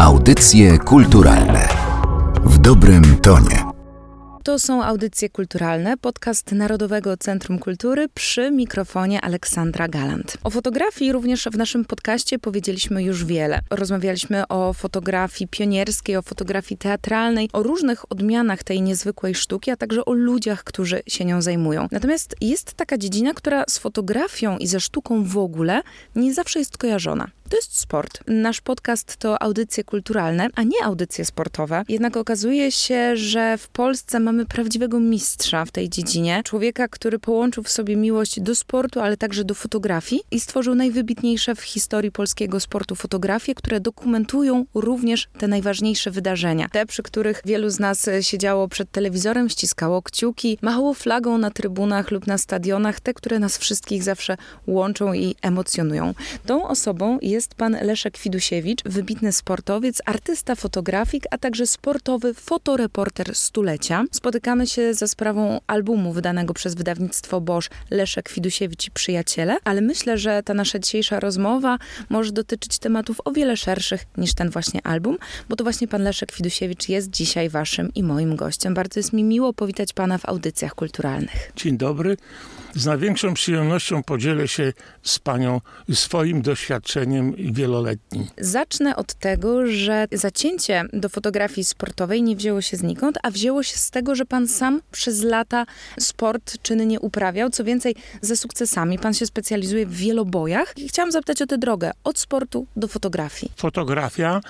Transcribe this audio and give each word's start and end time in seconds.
Audycje 0.00 0.78
kulturalne 0.78 1.68
w 2.44 2.58
dobrym 2.58 3.16
tonie. 3.16 3.64
To 4.44 4.58
są 4.58 4.84
audycje 4.84 5.28
kulturalne, 5.28 5.96
podcast 5.96 6.52
Narodowego 6.52 7.16
Centrum 7.16 7.58
Kultury 7.58 8.08
przy 8.14 8.50
mikrofonie 8.50 9.20
Aleksandra 9.20 9.88
Galant. 9.88 10.36
O 10.44 10.50
fotografii 10.50 11.12
również 11.12 11.48
w 11.52 11.56
naszym 11.56 11.84
podcaście 11.84 12.38
powiedzieliśmy 12.38 13.02
już 13.02 13.24
wiele. 13.24 13.60
Rozmawialiśmy 13.70 14.48
o 14.48 14.72
fotografii 14.72 15.48
pionierskiej, 15.48 16.16
o 16.16 16.22
fotografii 16.22 16.78
teatralnej, 16.78 17.48
o 17.52 17.62
różnych 17.62 18.12
odmianach 18.12 18.62
tej 18.62 18.82
niezwykłej 18.82 19.34
sztuki, 19.34 19.70
a 19.70 19.76
także 19.76 20.04
o 20.04 20.12
ludziach, 20.12 20.64
którzy 20.64 21.02
się 21.06 21.24
nią 21.24 21.42
zajmują. 21.42 21.88
Natomiast 21.90 22.36
jest 22.40 22.74
taka 22.74 22.98
dziedzina, 22.98 23.34
która 23.34 23.64
z 23.68 23.78
fotografią 23.78 24.58
i 24.58 24.66
ze 24.66 24.80
sztuką 24.80 25.24
w 25.24 25.38
ogóle 25.38 25.82
nie 26.16 26.34
zawsze 26.34 26.58
jest 26.58 26.78
kojarzona. 26.78 27.30
To 27.50 27.56
jest 27.56 27.78
sport. 27.78 28.20
Nasz 28.26 28.60
podcast 28.60 29.16
to 29.16 29.42
audycje 29.42 29.84
kulturalne, 29.84 30.48
a 30.54 30.62
nie 30.62 30.84
audycje 30.84 31.24
sportowe. 31.24 31.82
Jednak 31.88 32.16
okazuje 32.16 32.72
się, 32.72 33.16
że 33.16 33.58
w 33.58 33.68
Polsce 33.68 34.20
mamy 34.20 34.46
prawdziwego 34.46 35.00
mistrza 35.00 35.64
w 35.64 35.70
tej 35.70 35.88
dziedzinie. 35.88 36.42
Człowieka, 36.44 36.88
który 36.88 37.18
połączył 37.18 37.62
w 37.62 37.68
sobie 37.68 37.96
miłość 37.96 38.40
do 38.40 38.54
sportu, 38.54 39.00
ale 39.00 39.16
także 39.16 39.44
do 39.44 39.54
fotografii 39.54 40.22
i 40.30 40.40
stworzył 40.40 40.74
najwybitniejsze 40.74 41.54
w 41.54 41.60
historii 41.60 42.12
polskiego 42.12 42.60
sportu 42.60 42.94
fotografie, 42.94 43.54
które 43.54 43.80
dokumentują 43.80 44.64
również 44.74 45.28
te 45.38 45.48
najważniejsze 45.48 46.10
wydarzenia. 46.10 46.68
Te, 46.72 46.86
przy 46.86 47.02
których 47.02 47.42
wielu 47.44 47.70
z 47.70 47.80
nas 47.80 48.10
siedziało 48.20 48.68
przed 48.68 48.90
telewizorem, 48.90 49.48
ściskało 49.48 50.02
kciuki, 50.02 50.58
machało 50.62 50.94
flagą 50.94 51.38
na 51.38 51.50
trybunach 51.50 52.10
lub 52.10 52.26
na 52.26 52.38
stadionach, 52.38 53.00
te, 53.00 53.14
które 53.14 53.38
nas 53.38 53.58
wszystkich 53.58 54.02
zawsze 54.02 54.36
łączą 54.66 55.12
i 55.12 55.34
emocjonują. 55.42 56.14
Tą 56.46 56.68
osobą 56.68 57.18
jest 57.22 57.39
jest 57.40 57.54
pan 57.54 57.76
Leszek 57.82 58.16
Fidusiewicz, 58.16 58.82
wybitny 58.84 59.32
sportowiec, 59.32 60.02
artysta, 60.06 60.54
fotografik, 60.54 61.24
a 61.30 61.38
także 61.38 61.66
sportowy 61.66 62.34
fotoreporter 62.34 63.34
stulecia. 63.34 64.04
Spotykamy 64.10 64.66
się 64.66 64.94
za 64.94 65.08
sprawą 65.08 65.60
albumu 65.66 66.12
wydanego 66.12 66.54
przez 66.54 66.74
wydawnictwo 66.74 67.40
Bosch 67.40 67.70
Leszek 67.90 68.28
Fidusiewicz 68.28 68.86
i 68.86 68.90
Przyjaciele, 68.90 69.56
ale 69.64 69.80
myślę, 69.80 70.18
że 70.18 70.42
ta 70.42 70.54
nasza 70.54 70.78
dzisiejsza 70.78 71.20
rozmowa 71.20 71.78
może 72.08 72.32
dotyczyć 72.32 72.78
tematów 72.78 73.20
o 73.24 73.32
wiele 73.32 73.56
szerszych 73.56 74.06
niż 74.16 74.34
ten 74.34 74.50
właśnie 74.50 74.80
album, 74.86 75.18
bo 75.48 75.56
to 75.56 75.64
właśnie 75.64 75.88
pan 75.88 76.02
Leszek 76.02 76.32
Fidusiewicz 76.32 76.88
jest 76.88 77.10
dzisiaj 77.10 77.48
waszym 77.48 77.94
i 77.94 78.02
moim 78.02 78.36
gościem. 78.36 78.74
Bardzo 78.74 79.00
jest 79.00 79.12
mi 79.12 79.24
miło 79.24 79.52
powitać 79.52 79.92
pana 79.92 80.18
w 80.18 80.28
audycjach 80.28 80.74
kulturalnych. 80.74 81.52
Dzień 81.56 81.76
dobry. 81.76 82.16
Z 82.74 82.86
największą 82.86 83.34
przyjemnością 83.34 84.02
podzielę 84.02 84.48
się 84.48 84.72
z 85.02 85.18
panią 85.18 85.60
swoim 85.92 86.42
doświadczeniem 86.42 87.29
wieloletnim. 87.38 88.26
Zacznę 88.38 88.96
od 88.96 89.14
tego, 89.14 89.66
że 89.66 90.06
zacięcie 90.12 90.84
do 90.92 91.08
fotografii 91.08 91.64
sportowej 91.64 92.22
nie 92.22 92.36
wzięło 92.36 92.60
się 92.60 92.76
znikąd, 92.76 93.18
a 93.22 93.30
wzięło 93.30 93.62
się 93.62 93.76
z 93.76 93.90
tego, 93.90 94.14
że 94.14 94.24
pan 94.24 94.48
sam 94.48 94.80
przez 94.92 95.22
lata 95.22 95.66
sport 95.98 96.62
czynnie 96.62 97.00
uprawiał. 97.00 97.50
Co 97.50 97.64
więcej, 97.64 97.94
ze 98.20 98.36
sukcesami. 98.36 98.98
Pan 98.98 99.14
się 99.14 99.26
specjalizuje 99.26 99.86
w 99.86 99.94
wielobojach. 99.94 100.74
I 100.76 100.88
chciałam 100.88 101.12
zapytać 101.12 101.42
o 101.42 101.46
tę 101.46 101.58
drogę 101.58 101.90
od 102.04 102.18
sportu 102.18 102.66
do 102.76 102.88
fotografii. 102.88 103.52
Fotografia 103.56 104.40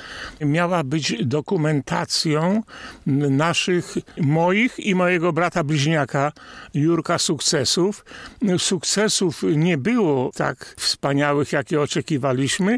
miała 0.40 0.84
być 0.84 1.24
dokumentacją 1.24 2.62
naszych, 3.30 3.94
moich 4.20 4.78
i 4.78 4.94
mojego 4.94 5.32
brata 5.32 5.64
bliźniaka 5.64 6.32
Jurka 6.74 7.18
sukcesów 7.18 8.04
sukcesów 8.58 9.42
nie 9.56 9.78
było 9.78 10.30
tak 10.34 10.74
wspaniałych, 10.78 11.52
jakie 11.52 11.80
oczekiwaliśmy, 11.80 12.69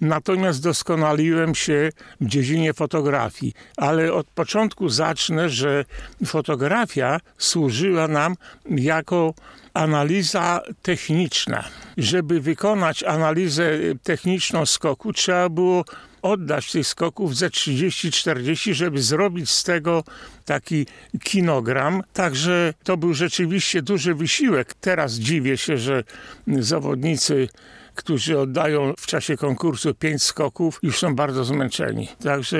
natomiast 0.00 0.62
doskonaliłem 0.62 1.54
się 1.54 1.90
w 2.20 2.26
dziedzinie 2.26 2.74
fotografii. 2.74 3.52
Ale 3.76 4.12
od 4.12 4.26
początku 4.26 4.88
zacznę, 4.88 5.48
że 5.48 5.84
fotografia 6.26 7.20
służyła 7.38 8.08
nam 8.08 8.34
jako 8.70 9.34
analiza 9.74 10.60
techniczna. 10.82 11.64
Żeby 11.98 12.40
wykonać 12.40 13.02
analizę 13.02 13.70
techniczną 14.02 14.66
skoku, 14.66 15.12
trzeba 15.12 15.48
było 15.48 15.84
oddać 16.22 16.72
tych 16.72 16.86
skoków 16.86 17.36
ze 17.36 17.48
30-40, 17.48 18.72
żeby 18.72 19.02
zrobić 19.02 19.50
z 19.50 19.64
tego 19.64 20.04
taki 20.44 20.86
kinogram. 21.22 22.02
Także 22.12 22.74
to 22.84 22.96
był 22.96 23.14
rzeczywiście 23.14 23.82
duży 23.82 24.14
wysiłek. 24.14 24.74
Teraz 24.74 25.14
dziwię 25.14 25.56
się, 25.56 25.78
że 25.78 26.04
zawodnicy 26.46 27.48
którzy 27.98 28.38
oddają 28.38 28.94
w 28.98 29.06
czasie 29.06 29.36
konkursu 29.36 29.94
pięć 29.94 30.22
skoków, 30.22 30.78
już 30.82 30.98
są 30.98 31.14
bardzo 31.14 31.44
zmęczeni. 31.44 32.08
Także 32.24 32.58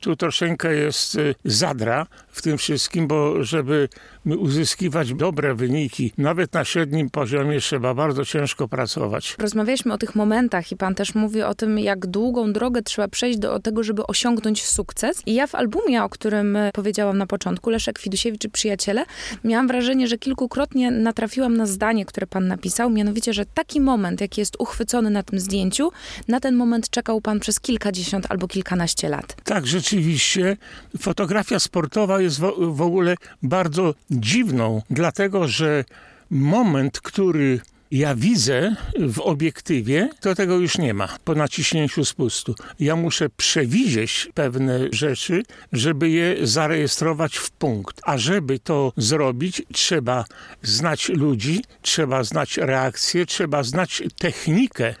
tu 0.00 0.16
troszeczkę 0.16 0.74
jest 0.74 1.14
y, 1.14 1.34
zadra 1.44 2.06
w 2.28 2.42
tym 2.42 2.58
wszystkim, 2.58 3.06
bo 3.06 3.44
żeby 3.44 3.88
uzyskiwać 4.26 5.14
dobre 5.14 5.54
wyniki, 5.54 6.12
nawet 6.18 6.52
na 6.52 6.64
średnim 6.64 7.10
poziomie 7.10 7.60
trzeba 7.60 7.94
bardzo 7.94 8.24
ciężko 8.24 8.68
pracować. 8.68 9.36
Rozmawialiśmy 9.38 9.92
o 9.92 9.98
tych 9.98 10.14
momentach 10.14 10.72
i 10.72 10.76
pan 10.76 10.94
też 10.94 11.14
mówi 11.14 11.42
o 11.42 11.54
tym, 11.54 11.78
jak 11.78 12.06
długą 12.06 12.52
drogę 12.52 12.82
trzeba 12.82 13.08
przejść 13.08 13.38
do 13.38 13.60
tego, 13.60 13.82
żeby 13.82 14.06
osiągnąć 14.06 14.64
sukces. 14.66 15.22
I 15.26 15.34
ja 15.34 15.46
w 15.46 15.54
albumie, 15.54 16.04
o 16.04 16.08
którym 16.08 16.58
powiedziałam 16.72 17.18
na 17.18 17.26
początku, 17.26 17.70
Leszek 17.70 17.98
Fidusiewicz 17.98 18.44
i 18.44 18.50
Przyjaciele, 18.50 19.04
miałam 19.44 19.68
wrażenie, 19.68 20.08
że 20.08 20.18
kilkukrotnie 20.18 20.90
natrafiłam 20.90 21.56
na 21.56 21.66
zdanie, 21.66 22.04
które 22.04 22.26
pan 22.26 22.48
napisał, 22.48 22.90
mianowicie, 22.90 23.32
że 23.32 23.46
taki 23.46 23.80
moment, 23.80 24.20
jaki 24.20 24.40
jest 24.40 24.56
uchwycony 24.58 25.10
na 25.10 25.22
tym 25.22 25.40
zdjęciu, 25.40 25.90
na 26.28 26.40
ten 26.40 26.56
moment 26.56 26.90
czekał 26.90 27.20
pan 27.20 27.40
przez 27.40 27.60
kilkadziesiąt 27.60 28.26
albo 28.28 28.48
kilkanaście 28.48 29.08
lat. 29.08 29.36
Tak, 29.44 29.66
rzeczywiście. 29.66 30.56
Fotografia 30.98 31.58
sportowa 31.58 32.20
jest 32.20 32.40
w, 32.40 32.74
w 32.76 32.82
ogóle 32.82 33.16
bardzo 33.42 33.94
dziwną, 34.20 34.82
dlatego 34.90 35.48
że 35.48 35.84
moment, 36.30 37.00
który 37.00 37.60
ja 37.90 38.14
widzę 38.14 38.76
w 38.98 39.20
obiektywie, 39.20 40.10
to 40.20 40.34
tego 40.34 40.58
już 40.58 40.78
nie 40.78 40.94
ma 40.94 41.08
po 41.24 41.34
naciśnięciu 41.34 42.04
spustu. 42.04 42.54
Ja 42.80 42.96
muszę 42.96 43.28
przewidzieć 43.36 44.28
pewne 44.34 44.80
rzeczy, 44.92 45.42
żeby 45.72 46.10
je 46.10 46.36
zarejestrować 46.46 47.36
w 47.36 47.50
punkt. 47.50 48.00
A 48.02 48.18
żeby 48.18 48.58
to 48.58 48.92
zrobić, 48.96 49.62
trzeba 49.72 50.24
znać 50.62 51.08
ludzi, 51.08 51.64
trzeba 51.82 52.24
znać 52.24 52.56
reakcję, 52.56 53.26
trzeba 53.26 53.62
znać 53.62 54.02
technikę 54.18 54.94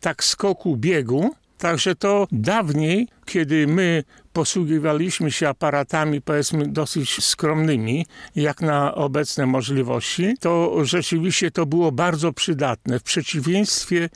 tak 0.00 0.24
skoku 0.24 0.76
biegu, 0.76 1.34
Także 1.58 1.94
to 1.94 2.28
dawniej, 2.32 3.08
kiedy 3.26 3.66
my 3.66 4.04
posługiwaliśmy 4.36 5.32
się 5.32 5.48
aparatami, 5.48 6.20
powiedzmy, 6.20 6.68
dosyć 6.68 7.24
skromnymi, 7.24 8.06
jak 8.36 8.60
na 8.60 8.94
obecne 8.94 9.46
możliwości, 9.46 10.34
to 10.40 10.84
rzeczywiście 10.84 11.50
to 11.50 11.66
było 11.66 11.92
bardzo 11.92 12.32
przydatne. 12.32 12.98
W 12.98 13.02
przeciwieństwie 13.02 14.08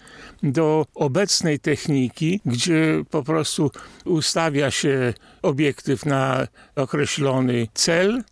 do 0.42 0.86
obecnej 0.94 1.60
techniki, 1.60 2.40
gdzie 2.46 3.02
po 3.10 3.22
prostu 3.22 3.70
ustawia 4.04 4.70
się 4.70 5.14
obiektyw 5.42 6.06
na 6.06 6.46
określony 6.76 7.68
cel, 7.74 8.22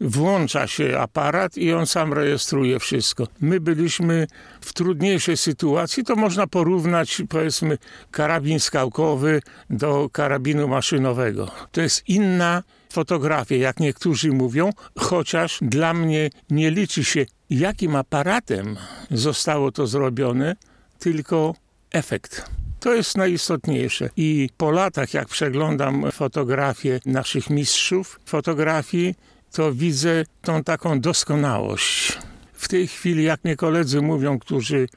włącza 0.00 0.66
się 0.66 0.98
aparat 0.98 1.56
i 1.56 1.72
on 1.72 1.86
sam 1.86 2.12
rejestruje 2.12 2.78
wszystko. 2.78 3.28
My 3.40 3.60
byliśmy 3.60 4.26
w 4.60 4.72
trudniejszej 4.72 5.36
sytuacji, 5.36 6.04
to 6.04 6.16
można 6.16 6.46
porównać 6.46 7.22
powiedzmy 7.28 7.78
karabin 8.10 8.60
skałkowy 8.60 9.42
do 9.70 10.08
karabinu 10.12 10.68
maszynowego. 10.68 11.50
To 11.72 11.80
jest 11.80 12.08
inna 12.08 12.62
fotografia, 12.92 13.56
jak 13.56 13.80
niektórzy 13.80 14.32
mówią, 14.32 14.70
chociaż 14.98 15.58
dla 15.62 15.94
mnie 15.94 16.30
nie 16.50 16.70
liczy 16.70 17.04
się 17.04 17.26
jakim 17.50 17.96
aparatem 17.96 18.76
zostało 19.10 19.72
to 19.72 19.86
zrobione, 19.86 20.56
tylko 20.98 21.54
efekt. 21.92 22.50
To 22.80 22.94
jest 22.94 23.16
najistotniejsze. 23.16 24.10
I 24.16 24.48
po 24.56 24.70
latach, 24.70 25.14
jak 25.14 25.28
przeglądam 25.28 26.12
fotografie 26.12 27.00
naszych 27.06 27.50
mistrzów 27.50 28.20
fotografii, 28.26 29.14
to 29.54 29.72
widzę 29.72 30.24
tą 30.42 30.64
taką 30.64 31.00
doskonałość. 31.00 32.18
W 32.52 32.68
tej 32.68 32.88
chwili, 32.88 33.24
jak 33.24 33.44
mnie 33.44 33.56
koledzy 33.56 34.02
mówią, 34.02 34.38
którzy 34.38 34.88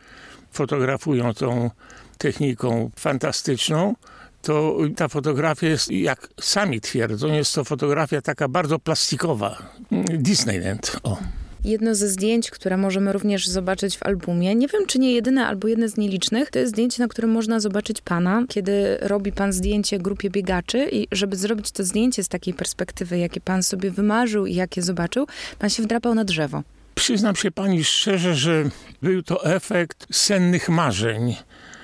fotografują 0.51 1.33
tą 1.33 1.71
techniką 2.17 2.91
fantastyczną, 2.95 3.95
to 4.41 4.77
ta 4.95 5.07
fotografia 5.07 5.67
jest, 5.67 5.91
jak 5.91 6.29
sami 6.41 6.81
twierdzą, 6.81 7.33
jest 7.33 7.55
to 7.55 7.63
fotografia 7.63 8.21
taka 8.21 8.47
bardzo 8.47 8.79
plastikowa. 8.79 9.73
Disneyland. 10.17 10.99
O 11.03 11.17
jedno 11.63 11.95
ze 11.95 12.09
zdjęć, 12.09 12.51
które 12.51 12.77
możemy 12.77 13.13
również 13.13 13.47
zobaczyć 13.47 13.97
w 13.97 14.03
albumie. 14.03 14.55
Nie 14.55 14.67
wiem, 14.67 14.85
czy 14.85 14.99
nie 14.99 15.13
jedyne, 15.13 15.47
albo 15.47 15.67
jedne 15.67 15.89
z 15.89 15.97
nielicznych. 15.97 16.51
To 16.51 16.59
jest 16.59 16.71
zdjęcie, 16.71 17.03
na 17.03 17.07
którym 17.07 17.31
można 17.31 17.59
zobaczyć 17.59 18.01
pana, 18.01 18.43
kiedy 18.49 18.97
robi 19.01 19.31
pan 19.31 19.53
zdjęcie 19.53 19.99
grupie 19.99 20.29
biegaczy 20.29 20.89
i 20.91 21.07
żeby 21.11 21.35
zrobić 21.35 21.71
to 21.71 21.83
zdjęcie 21.83 22.23
z 22.23 22.27
takiej 22.27 22.53
perspektywy, 22.53 23.17
jakie 23.17 23.41
pan 23.41 23.63
sobie 23.63 23.91
wymarzył 23.91 24.45
i 24.45 24.55
jakie 24.55 24.81
zobaczył, 24.81 25.27
pan 25.59 25.69
się 25.69 25.83
wdrapał 25.83 26.15
na 26.15 26.23
drzewo. 26.23 26.63
Przyznam 26.95 27.35
się 27.35 27.51
pani 27.51 27.83
szczerze, 27.83 28.35
że 28.35 28.69
był 29.01 29.23
to 29.23 29.45
efekt 29.45 30.07
sennych 30.11 30.69
marzeń 30.69 31.35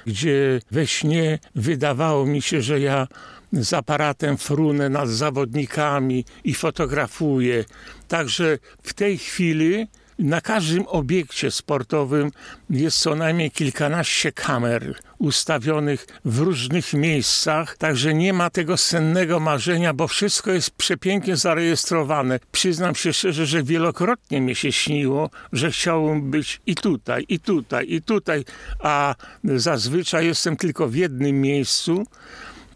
gdzie 0.06 0.60
we 0.72 0.88
śnie 0.88 1.40
wydawało 1.56 2.26
mi 2.26 2.42
się, 2.42 2.62
że 2.62 2.80
ja 2.80 3.08
z 3.54 3.74
aparatem 3.74 4.38
frunę 4.38 4.90
nad 4.90 5.10
zawodnikami 5.10 6.26
i 6.44 6.54
fotografuję. 6.54 7.66
Także 8.14 8.60
w 8.84 8.94
tej 8.94 9.18
chwili 9.18 9.88
na 10.20 10.42
każdym 10.42 10.88
obiekcie 10.88 11.52
sportowym 11.52 12.32
jest 12.70 13.00
co 13.00 13.16
najmniej 13.16 13.52
kilkanaście 13.52 14.32
kamer 14.32 14.96
ustawionych 15.18 16.08
w 16.26 16.40
różnych 16.40 16.94
miejscach, 16.94 17.78
także 17.78 18.14
nie 18.14 18.34
ma 18.34 18.50
tego 18.50 18.78
sennego 18.78 19.40
marzenia, 19.40 19.94
bo 19.94 20.08
wszystko 20.08 20.52
jest 20.52 20.72
przepięknie 20.72 21.36
zarejestrowane. 21.36 22.40
Przyznam 22.52 22.96
się 22.96 23.14
szczerze, 23.14 23.46
że 23.46 23.64
wielokrotnie 23.64 24.42
mi 24.42 24.56
się 24.56 24.72
śniło, 24.72 25.30
że 25.54 25.72
chciałbym 25.72 26.32
być 26.32 26.62
i 26.66 26.76
tutaj, 26.76 27.26
i 27.30 27.40
tutaj, 27.40 27.86
i 27.90 28.02
tutaj, 28.02 28.46
a 28.80 29.16
zazwyczaj 29.44 30.26
jestem 30.26 30.58
tylko 30.58 30.88
w 30.88 30.96
jednym 30.96 31.42
miejscu 31.42 32.06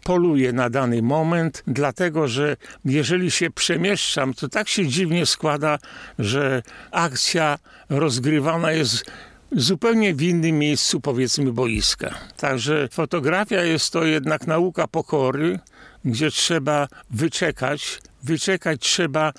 poluję 0.08 0.52
na 0.52 0.70
dany 0.70 1.02
moment, 1.02 1.62
dlatego 1.66 2.28
że 2.28 2.56
jeżeli 2.84 3.30
się 3.30 3.50
przemieszczam, 3.50 4.34
to 4.34 4.48
tak 4.48 4.68
się 4.68 4.86
dziwnie 4.86 5.26
składa, 5.26 5.78
że 6.18 6.62
akcja 6.90 7.58
rozgrywana 7.88 8.72
jest 8.72 9.04
zupełnie 9.52 10.14
w 10.14 10.22
innym 10.22 10.58
miejscu, 10.58 11.00
powiedzmy, 11.00 11.52
boiska. 11.52 12.14
Także 12.36 12.88
fotografia 12.92 13.64
jest 13.64 13.92
to 13.92 14.04
jednak 14.04 14.46
nauka 14.46 14.86
pokory, 14.86 15.58
gdzie 16.04 16.30
trzeba 16.30 16.88
wyczekać. 17.10 18.00
Wyczekać 18.22 18.80
trzeba 18.80 19.32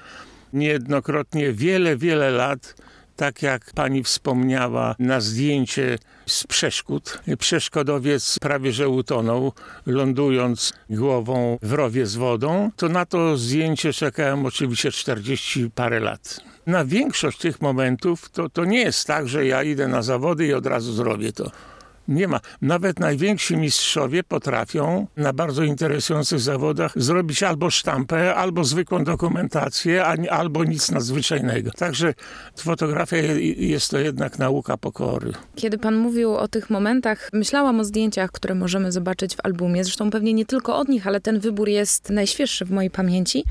niejednokrotnie 0.54 1.54
wiele, 1.54 1.98
wiele 1.98 2.32
lat, 2.32 2.76
tak 3.20 3.42
jak 3.42 3.72
pani 3.76 4.04
wspomniała 4.04 4.96
na 5.00 5.22
zdjęcie 5.22 5.98
z 6.26 6.48
przeszkód. 6.48 7.22
Przeszkodowiec 7.40 8.40
prawie 8.40 8.72
że 8.72 8.90
utonął, 8.90 9.54
lądując 9.86 10.74
głową 10.90 11.58
w 11.62 11.74
rowie 11.74 12.06
z 12.06 12.16
wodą. 12.16 12.72
To 12.76 12.90
na 12.90 13.06
to 13.06 13.38
zdjęcie 13.38 13.94
czekałem 13.94 14.46
oczywiście 14.46 14.92
40 14.92 15.70
parę 15.76 16.00
lat. 16.00 16.40
Na 16.66 16.86
większość 16.86 17.38
tych 17.38 17.62
momentów 17.62 18.30
to, 18.30 18.50
to 18.50 18.66
nie 18.66 18.80
jest 18.80 19.08
tak, 19.08 19.28
że 19.28 19.46
ja 19.46 19.64
idę 19.64 19.88
na 19.88 20.02
zawody 20.02 20.48
i 20.48 20.54
od 20.54 20.66
razu 20.66 20.94
zrobię 20.94 21.34
to. 21.34 21.52
Nie 22.10 22.28
ma. 22.28 22.40
Nawet 22.62 23.00
najwięksi 23.00 23.58
mistrzowie 23.58 24.24
potrafią 24.24 25.08
na 25.18 25.34
bardzo 25.34 25.64
interesujących 25.64 26.40
zawodach 26.40 26.92
zrobić 26.96 27.44
albo 27.44 27.70
sztampę, 27.70 28.36
albo 28.36 28.64
zwykłą 28.64 29.04
dokumentację, 29.04 30.06
albo 30.30 30.64
nic 30.64 30.92
nadzwyczajnego. 30.92 31.72
Także 31.72 32.14
fotografia 32.58 33.18
jest 33.58 33.92
to 33.92 34.00
jednak 34.00 34.40
nauka 34.40 34.78
pokory. 34.78 35.34
Kiedy 35.56 35.78
pan 35.78 35.96
mówił 35.96 36.36
o 36.36 36.48
tych 36.48 36.70
momentach, 36.70 37.30
myślałam 37.34 37.80
o 37.80 37.84
zdjęciach, 37.84 38.32
które 38.32 38.56
możemy 38.56 38.92
zobaczyć 38.92 39.36
w 39.36 39.40
albumie. 39.44 39.84
Zresztą 39.84 40.12
pewnie 40.12 40.34
nie 40.34 40.46
tylko 40.46 40.78
od 40.78 40.90
nich, 40.90 41.08
ale 41.08 41.22
ten 41.22 41.40
wybór 41.40 41.70
jest 41.70 42.10
najświeższy 42.10 42.66
w 42.66 42.72
mojej 42.72 42.92
pamięci. 42.92 43.44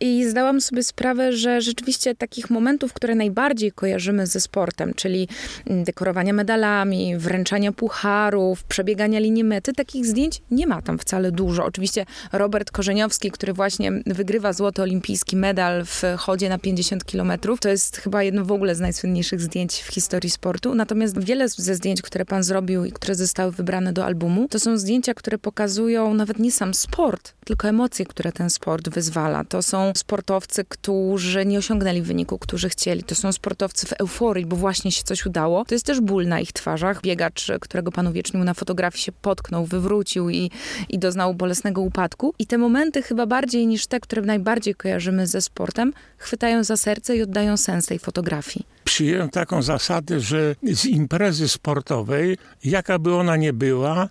I 0.00 0.24
zdałam 0.24 0.60
sobie 0.60 0.82
sprawę, 0.82 1.32
że 1.32 1.60
rzeczywiście 1.60 2.14
takich 2.14 2.50
momentów, 2.50 2.92
które 2.92 3.14
najbardziej 3.14 3.72
kojarzymy 3.72 4.26
ze 4.26 4.40
sportem, 4.40 4.94
czyli 4.94 5.28
dekorowania 5.66 6.32
medalami, 6.32 7.16
wręczania 7.16 7.72
pucharów, 7.72 7.97
pucharów, 7.98 8.64
przebiegania 8.64 9.18
linii 9.20 9.44
mety, 9.44 9.72
takich 9.72 10.06
zdjęć 10.06 10.42
nie 10.50 10.66
ma 10.66 10.82
tam 10.82 10.98
wcale 10.98 11.32
dużo. 11.32 11.64
Oczywiście 11.64 12.06
Robert 12.32 12.70
Korzeniowski, 12.70 13.30
który 13.30 13.52
właśnie 13.52 13.92
wygrywa 14.06 14.52
złoty 14.52 14.82
olimpijski 14.82 15.36
medal 15.36 15.84
w 15.84 16.02
chodzie 16.18 16.48
na 16.48 16.58
50 16.58 17.04
kilometrów, 17.04 17.60
to 17.60 17.68
jest 17.68 17.96
chyba 17.96 18.22
jedno 18.22 18.44
w 18.44 18.52
ogóle 18.52 18.74
z 18.74 18.80
najsłynniejszych 18.80 19.40
zdjęć 19.40 19.74
w 19.74 19.88
historii 19.88 20.30
sportu. 20.30 20.74
Natomiast 20.74 21.18
wiele 21.18 21.48
ze 21.48 21.74
zdjęć, 21.74 22.02
które 22.02 22.24
pan 22.24 22.42
zrobił 22.42 22.84
i 22.84 22.92
które 22.92 23.14
zostały 23.14 23.52
wybrane 23.52 23.92
do 23.92 24.04
albumu, 24.04 24.48
to 24.48 24.58
są 24.58 24.78
zdjęcia, 24.78 25.14
które 25.14 25.38
pokazują 25.38 26.14
nawet 26.14 26.38
nie 26.38 26.52
sam 26.52 26.74
sport, 26.74 27.34
tylko 27.44 27.68
emocje, 27.68 28.06
które 28.06 28.32
ten 28.32 28.50
sport 28.50 28.88
wyzwala. 28.88 29.44
To 29.44 29.62
są 29.62 29.92
sportowcy, 29.96 30.64
którzy 30.68 31.46
nie 31.46 31.58
osiągnęli 31.58 32.02
wyniku, 32.02 32.38
którzy 32.38 32.68
chcieli. 32.68 33.02
To 33.02 33.14
są 33.14 33.32
sportowcy 33.32 33.86
w 33.86 33.92
euforii, 33.92 34.46
bo 34.46 34.56
właśnie 34.56 34.92
się 34.92 35.02
coś 35.02 35.26
udało. 35.26 35.64
To 35.64 35.74
jest 35.74 35.86
też 35.86 36.00
ból 36.00 36.26
na 36.26 36.40
ich 36.40 36.52
twarzach. 36.52 37.02
Biegacz, 37.02 37.50
którego 37.60 37.87
którego 37.88 37.92
pan 37.92 38.06
uwiecznił 38.06 38.44
na 38.44 38.54
fotografii, 38.54 39.02
się 39.04 39.12
potknął, 39.12 39.66
wywrócił 39.66 40.30
i, 40.30 40.50
i 40.88 40.98
doznał 40.98 41.34
bolesnego 41.34 41.80
upadku. 41.80 42.34
I 42.38 42.46
te 42.46 42.58
momenty 42.58 43.02
chyba 43.02 43.26
bardziej 43.26 43.66
niż 43.66 43.86
te, 43.86 44.00
które 44.00 44.22
najbardziej 44.22 44.74
kojarzymy 44.74 45.26
ze 45.26 45.40
sportem, 45.40 45.92
chwytają 46.18 46.64
za 46.64 46.76
serce 46.76 47.16
i 47.16 47.22
oddają 47.22 47.56
sens 47.56 47.86
tej 47.86 47.98
fotografii. 47.98 48.66
Przyjąłem 48.84 49.30
taką 49.30 49.62
zasadę, 49.62 50.20
że 50.20 50.56
z 50.62 50.84
imprezy 50.84 51.48
sportowej, 51.48 52.38
jaka 52.64 52.98
by 52.98 53.14
ona 53.14 53.36
nie 53.36 53.52
była, 53.52 54.08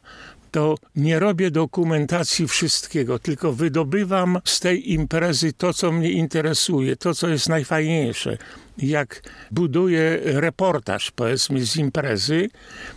to 0.51 0.75
nie 0.95 1.19
robię 1.19 1.51
dokumentacji 1.51 2.47
wszystkiego, 2.47 3.19
tylko 3.19 3.53
wydobywam 3.53 4.39
z 4.45 4.59
tej 4.59 4.93
imprezy 4.93 5.53
to, 5.53 5.73
co 5.73 5.91
mnie 5.91 6.11
interesuje, 6.11 6.95
to, 6.95 7.13
co 7.13 7.27
jest 7.27 7.49
najfajniejsze. 7.49 8.37
Jak 8.77 9.21
buduję 9.51 10.19
reportaż, 10.23 11.11
powiedzmy, 11.11 11.65
z 11.65 11.75
imprezy, 11.75 12.49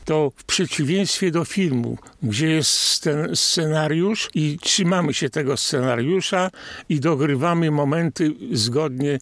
to 0.05 0.32
w 0.37 0.44
przeciwieństwie 0.44 1.31
do 1.31 1.44
filmu, 1.44 1.99
gdzie 2.23 2.49
jest 2.49 3.08
scenariusz 3.35 4.31
i 4.35 4.58
trzymamy 4.62 5.14
się 5.14 5.31
tego 5.31 5.56
scenariusza 5.56 6.50
i 6.88 7.00
dogrywamy 7.00 7.70
momenty 7.70 8.32
zgodnie 8.52 9.19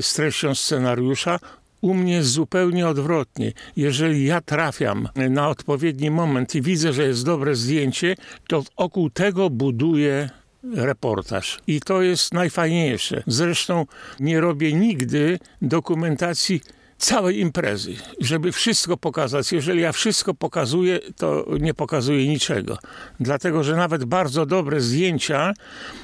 z 0.00 0.14
treścią 0.14 0.54
scenariusza, 0.54 1.38
u 1.80 1.94
mnie 1.94 2.22
zupełnie 2.22 2.88
odwrotnie. 2.88 3.52
Jeżeli 3.76 4.24
ja 4.24 4.40
trafiam 4.40 5.08
na 5.30 5.48
odpowiedni 5.48 6.10
moment 6.10 6.54
i 6.54 6.62
widzę, 6.62 6.92
że 6.92 7.02
jest 7.02 7.24
dobre 7.24 7.54
zdjęcie, 7.54 8.14
to 8.48 8.64
wokół 8.78 9.10
tego 9.10 9.50
buduję 9.50 10.30
reportaż. 10.74 11.58
I 11.66 11.80
to 11.80 12.02
jest 12.02 12.34
najfajniejsze. 12.34 13.22
Zresztą 13.26 13.86
nie 14.20 14.40
robię 14.40 14.72
nigdy 14.72 15.38
dokumentacji 15.62 16.60
całej 16.98 17.38
imprezy, 17.38 17.94
żeby 18.20 18.52
wszystko 18.52 18.96
pokazać. 18.96 19.52
Jeżeli 19.52 19.80
ja 19.80 19.92
wszystko 19.92 20.34
pokazuję, 20.34 21.00
to 21.16 21.46
nie 21.60 21.74
pokazuję 21.74 22.28
niczego. 22.28 22.78
Dlatego, 23.20 23.64
że 23.64 23.76
nawet 23.76 24.04
bardzo 24.04 24.46
dobre 24.46 24.80
zdjęcia, 24.80 25.54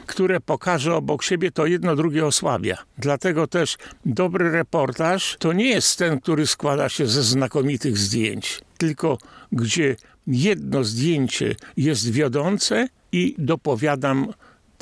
które 0.07 0.41
pokażę 0.41 0.95
obok 0.95 1.23
siebie, 1.23 1.51
to 1.51 1.67
jedno 1.67 1.97
drugie 1.97 2.27
osłabia. 2.27 2.77
Dlatego 2.99 3.47
też 3.47 3.77
dobry 4.07 4.51
reportaż 4.51 5.37
to 5.39 5.53
nie 5.53 5.69
jest 5.69 5.99
ten, 5.99 6.21
który 6.21 6.47
składa 6.47 6.89
się 6.89 7.07
ze 7.07 7.23
znakomitych 7.23 7.99
zdjęć, 7.99 8.61
tylko 8.79 9.19
gdzie 9.53 9.97
jedno 10.27 10.85
zdjęcie 10.85 11.57
jest 11.77 12.11
wiodące 12.11 12.89
i 13.13 13.35
dopowiadam 13.39 14.33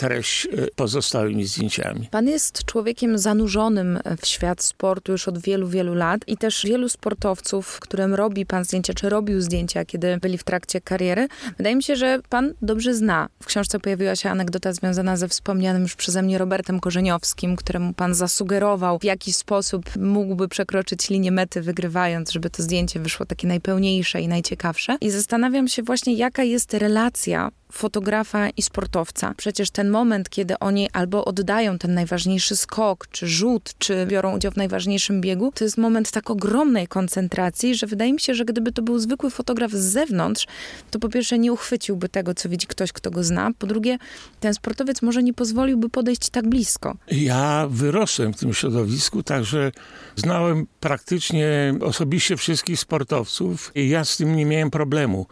treść 0.02 0.46
e, 0.46 0.48
pozostałymi 0.76 1.44
zdjęciami. 1.44 2.08
Pan 2.10 2.28
jest 2.28 2.64
człowiekiem 2.64 3.18
zanurzonym 3.18 3.98
w 4.20 4.26
świat 4.26 4.62
sportu 4.62 5.12
już 5.12 5.28
od 5.28 5.38
wielu, 5.38 5.68
wielu 5.68 5.94
lat 5.94 6.20
i 6.26 6.36
też 6.36 6.66
wielu 6.66 6.88
sportowców, 6.88 7.80
którym 7.80 8.14
robi 8.14 8.46
pan 8.46 8.64
zdjęcia, 8.64 8.94
czy 8.94 9.08
robił 9.08 9.40
zdjęcia, 9.40 9.84
kiedy 9.84 10.18
byli 10.18 10.38
w 10.38 10.44
trakcie 10.44 10.80
kariery. 10.80 11.28
Wydaje 11.56 11.76
mi 11.76 11.82
się, 11.82 11.96
że 11.96 12.20
pan 12.28 12.54
dobrze 12.62 12.94
zna. 12.94 13.28
W 13.42 13.46
książce 13.46 13.80
pojawiła 13.80 14.16
się 14.16 14.30
anegdota 14.30 14.72
związana 14.72 15.16
ze 15.16 15.28
wspomnianym 15.28 15.82
już 15.82 15.96
przeze 15.96 16.22
mnie 16.22 16.38
Robertem 16.38 16.80
Korzeniowskim, 16.80 17.56
któremu 17.56 17.92
pan 17.92 18.14
zasugerował, 18.14 18.98
w 18.98 19.04
jaki 19.04 19.32
sposób 19.32 19.96
mógłby 19.96 20.48
przekroczyć 20.48 21.10
linię 21.10 21.32
mety 21.32 21.62
wygrywając, 21.62 22.32
żeby 22.32 22.50
to 22.50 22.62
zdjęcie 22.62 23.00
wyszło 23.00 23.26
takie 23.26 23.48
najpełniejsze 23.48 24.20
i 24.20 24.28
najciekawsze. 24.28 24.96
I 25.00 25.10
zastanawiam 25.10 25.68
się 25.68 25.82
właśnie, 25.82 26.14
jaka 26.14 26.42
jest 26.42 26.74
relacja 26.74 27.50
fotografa 27.72 28.50
i 28.50 28.62
sportowca. 28.62 29.34
Przecież 29.36 29.70
ten 29.70 29.90
moment, 29.92 30.30
kiedy 30.30 30.58
oni 30.58 30.90
albo 30.92 31.24
oddają 31.24 31.78
ten 31.78 31.94
najważniejszy 31.94 32.56
skok, 32.56 33.06
czy 33.10 33.26
rzut, 33.28 33.74
czy 33.78 34.06
biorą 34.06 34.36
udział 34.36 34.52
w 34.52 34.56
najważniejszym 34.56 35.20
biegu, 35.20 35.52
to 35.54 35.64
jest 35.64 35.78
moment 35.78 36.10
tak 36.10 36.30
ogromnej 36.30 36.88
koncentracji, 36.88 37.74
że 37.74 37.86
wydaje 37.86 38.12
mi 38.12 38.20
się, 38.20 38.34
że 38.34 38.44
gdyby 38.44 38.72
to 38.72 38.82
był 38.82 38.98
zwykły 38.98 39.30
fotograf 39.30 39.72
z 39.72 39.92
zewnątrz, 39.92 40.46
to 40.90 40.98
po 40.98 41.08
pierwsze 41.08 41.38
nie 41.38 41.52
uchwyciłby 41.52 42.08
tego, 42.08 42.34
co 42.34 42.48
widzi 42.48 42.66
ktoś, 42.66 42.92
kto 42.92 43.10
go 43.10 43.24
zna. 43.24 43.50
Po 43.58 43.66
drugie, 43.66 43.98
ten 44.40 44.54
sportowiec 44.54 45.02
może 45.02 45.22
nie 45.22 45.34
pozwoliłby 45.34 45.88
podejść 45.88 46.30
tak 46.30 46.48
blisko. 46.48 46.96
Ja 47.10 47.66
wyrosłem 47.70 48.32
w 48.34 48.36
tym 48.36 48.54
środowisku, 48.54 49.22
także 49.22 49.72
znałem 50.16 50.66
praktycznie 50.80 51.74
osobiście 51.80 52.36
wszystkich 52.36 52.80
sportowców 52.80 53.72
i 53.74 53.88
ja 53.88 54.04
z 54.04 54.16
tym 54.16 54.36
nie 54.36 54.46
miałem 54.46 54.70
problemu 54.70 55.26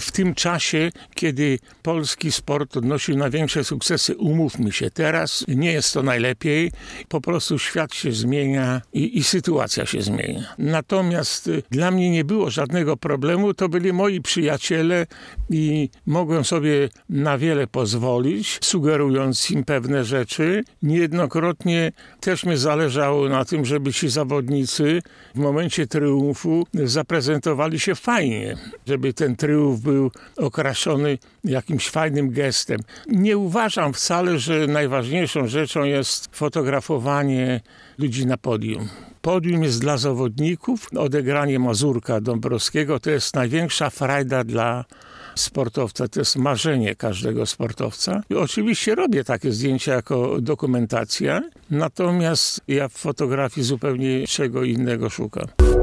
w 0.00 0.12
tym 0.12 0.34
czasie, 0.34 0.92
kiedy 1.14 1.58
polski 1.82 2.32
sport 2.32 2.76
odnosił 2.76 3.16
największe 3.16 3.64
sukcesy, 3.64 4.16
umówmy 4.16 4.72
się, 4.72 4.90
teraz 4.90 5.44
nie 5.48 5.72
jest 5.72 5.94
to 5.94 6.02
najlepiej, 6.02 6.72
po 7.08 7.20
prostu 7.20 7.58
świat 7.58 7.94
się 7.94 8.12
zmienia 8.12 8.82
i, 8.92 9.18
i 9.18 9.24
sytuacja 9.24 9.86
się 9.86 10.02
zmienia. 10.02 10.54
Natomiast 10.58 11.48
y, 11.48 11.62
dla 11.70 11.90
mnie 11.90 12.10
nie 12.10 12.24
było 12.24 12.50
żadnego 12.50 12.96
problemu, 12.96 13.54
to 13.54 13.68
byli 13.68 13.92
moi 13.92 14.20
przyjaciele 14.20 15.06
i 15.50 15.88
mogłem 16.06 16.44
sobie 16.44 16.88
na 17.08 17.38
wiele 17.38 17.66
pozwolić, 17.66 18.58
sugerując 18.62 19.50
im 19.50 19.64
pewne 19.64 20.04
rzeczy. 20.04 20.64
Niejednokrotnie 20.82 21.92
też 22.20 22.44
mi 22.44 22.56
zależało 22.56 23.28
na 23.28 23.44
tym, 23.44 23.64
żeby 23.64 23.92
ci 23.92 24.08
zawodnicy 24.08 25.02
w 25.34 25.38
momencie 25.38 25.86
triumfu 25.86 26.66
zaprezentowali 26.74 27.80
się 27.80 27.94
fajnie, 27.94 28.56
żeby 28.86 29.12
ten 29.12 29.36
triumf 29.36 29.83
był 29.84 30.10
okraszony 30.36 31.18
jakimś 31.44 31.90
fajnym 31.90 32.30
gestem. 32.30 32.80
Nie 33.08 33.38
uważam 33.38 33.92
wcale, 33.92 34.38
że 34.38 34.66
najważniejszą 34.66 35.46
rzeczą 35.46 35.84
jest 35.84 36.36
fotografowanie 36.36 37.60
ludzi 37.98 38.26
na 38.26 38.36
podium. 38.36 38.88
Podium 39.22 39.62
jest 39.62 39.80
dla 39.80 39.96
zawodników, 39.96 40.88
odegranie 40.96 41.58
Mazurka 41.58 42.20
Dąbrowskiego 42.20 43.00
to 43.00 43.10
jest 43.10 43.34
największa 43.34 43.90
frajda 43.90 44.44
dla 44.44 44.84
sportowca. 45.34 46.08
To 46.08 46.20
jest 46.20 46.36
marzenie 46.36 46.94
każdego 46.94 47.46
sportowca. 47.46 48.22
I 48.30 48.34
oczywiście 48.34 48.94
robię 48.94 49.24
takie 49.24 49.52
zdjęcia 49.52 49.94
jako 49.94 50.40
dokumentacja, 50.40 51.42
natomiast 51.70 52.60
ja 52.68 52.88
w 52.88 52.92
fotografii 52.92 53.66
zupełnie 53.66 54.26
czego 54.26 54.64
innego 54.64 55.10
szukam. 55.10 55.73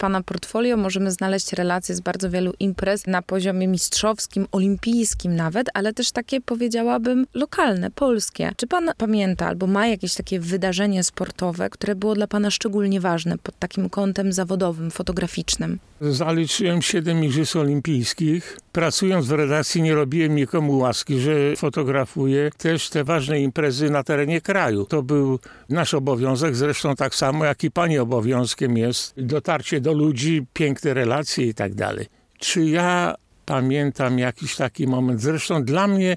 Pana 0.00 0.22
portfolio 0.22 0.76
możemy 0.76 1.10
znaleźć 1.10 1.52
relacje 1.52 1.94
z 1.94 2.00
bardzo 2.00 2.30
wielu 2.30 2.52
imprez 2.60 3.06
na 3.06 3.22
poziomie 3.22 3.68
mistrzowskim, 3.68 4.46
olimpijskim 4.52 5.36
nawet, 5.36 5.68
ale 5.74 5.92
też 5.92 6.12
takie 6.12 6.40
powiedziałabym 6.40 7.26
lokalne, 7.34 7.90
polskie. 7.90 8.52
Czy 8.56 8.66
Pan 8.66 8.90
pamięta 8.98 9.46
albo 9.46 9.66
ma 9.66 9.86
jakieś 9.86 10.14
takie 10.14 10.40
wydarzenie 10.40 11.04
sportowe, 11.04 11.70
które 11.70 11.94
było 11.94 12.14
dla 12.14 12.26
Pana 12.26 12.50
szczególnie 12.50 13.00
ważne 13.00 13.38
pod 13.38 13.58
takim 13.58 13.88
kątem 13.90 14.32
zawodowym, 14.32 14.90
fotograficznym? 14.90 15.78
Zaliczyłem 16.00 16.82
siedem 16.82 17.24
igrzysk 17.24 17.56
olimpijskich. 17.56 18.58
Pracując 18.72 19.26
w 19.26 19.32
redakcji 19.32 19.82
nie 19.82 19.94
robiłem 19.94 20.34
nikomu 20.34 20.78
łaski, 20.78 21.20
że 21.20 21.56
fotografuję 21.56 22.50
też 22.58 22.90
te 22.90 23.04
ważne 23.04 23.40
imprezy 23.40 23.90
na 23.90 24.02
terenie 24.04 24.40
kraju. 24.40 24.84
To 24.84 25.02
był 25.02 25.38
nasz 25.68 25.94
obowiązek, 25.94 26.56
zresztą 26.56 26.96
tak 26.96 27.14
samo 27.14 27.44
jak 27.44 27.64
i 27.64 27.70
Pani 27.70 27.98
obowiązkiem 27.98 28.76
jest 28.76 29.12
dotarcie 29.16 29.80
do 29.90 29.96
ludzi, 29.96 30.46
piękne 30.52 30.94
relacje 30.94 31.46
i 31.46 31.54
tak 31.54 31.74
dalej. 31.74 32.06
Czy 32.38 32.64
ja 32.64 33.14
pamiętam 33.46 34.18
jakiś 34.18 34.56
taki 34.56 34.86
moment. 34.86 35.20
Zresztą 35.20 35.64
dla 35.64 35.86
mnie 35.86 36.16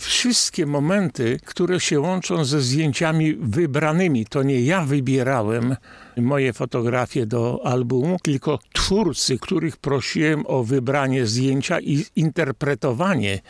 wszystkie 0.00 0.66
momenty, 0.66 1.38
które 1.44 1.80
się 1.80 2.00
łączą 2.00 2.44
ze 2.44 2.60
zdjęciami 2.60 3.34
wybranymi, 3.34 4.26
to 4.26 4.42
nie 4.42 4.60
ja 4.60 4.84
wybierałem 4.84 5.76
moje 6.16 6.52
fotografie 6.52 7.26
do 7.26 7.60
albumu, 7.64 8.16
tylko 8.22 8.58
twórcy, 8.72 9.38
których 9.38 9.76
prosiłem 9.76 10.46
o 10.46 10.64
wybranie 10.64 11.26
zdjęcia 11.26 11.80
i 11.80 12.04
interpretowanie 12.16 13.40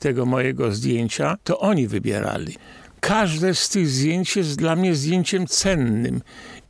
tego 0.00 0.26
mojego 0.26 0.72
zdjęcia, 0.72 1.36
to 1.44 1.58
oni 1.58 1.88
wybierali. 1.88 2.56
Każde 3.00 3.54
z 3.54 3.68
tych 3.68 3.88
zdjęć 3.88 4.36
jest 4.36 4.56
dla 4.58 4.76
mnie 4.76 4.94
zdjęciem 4.94 5.46
cennym. 5.46 6.20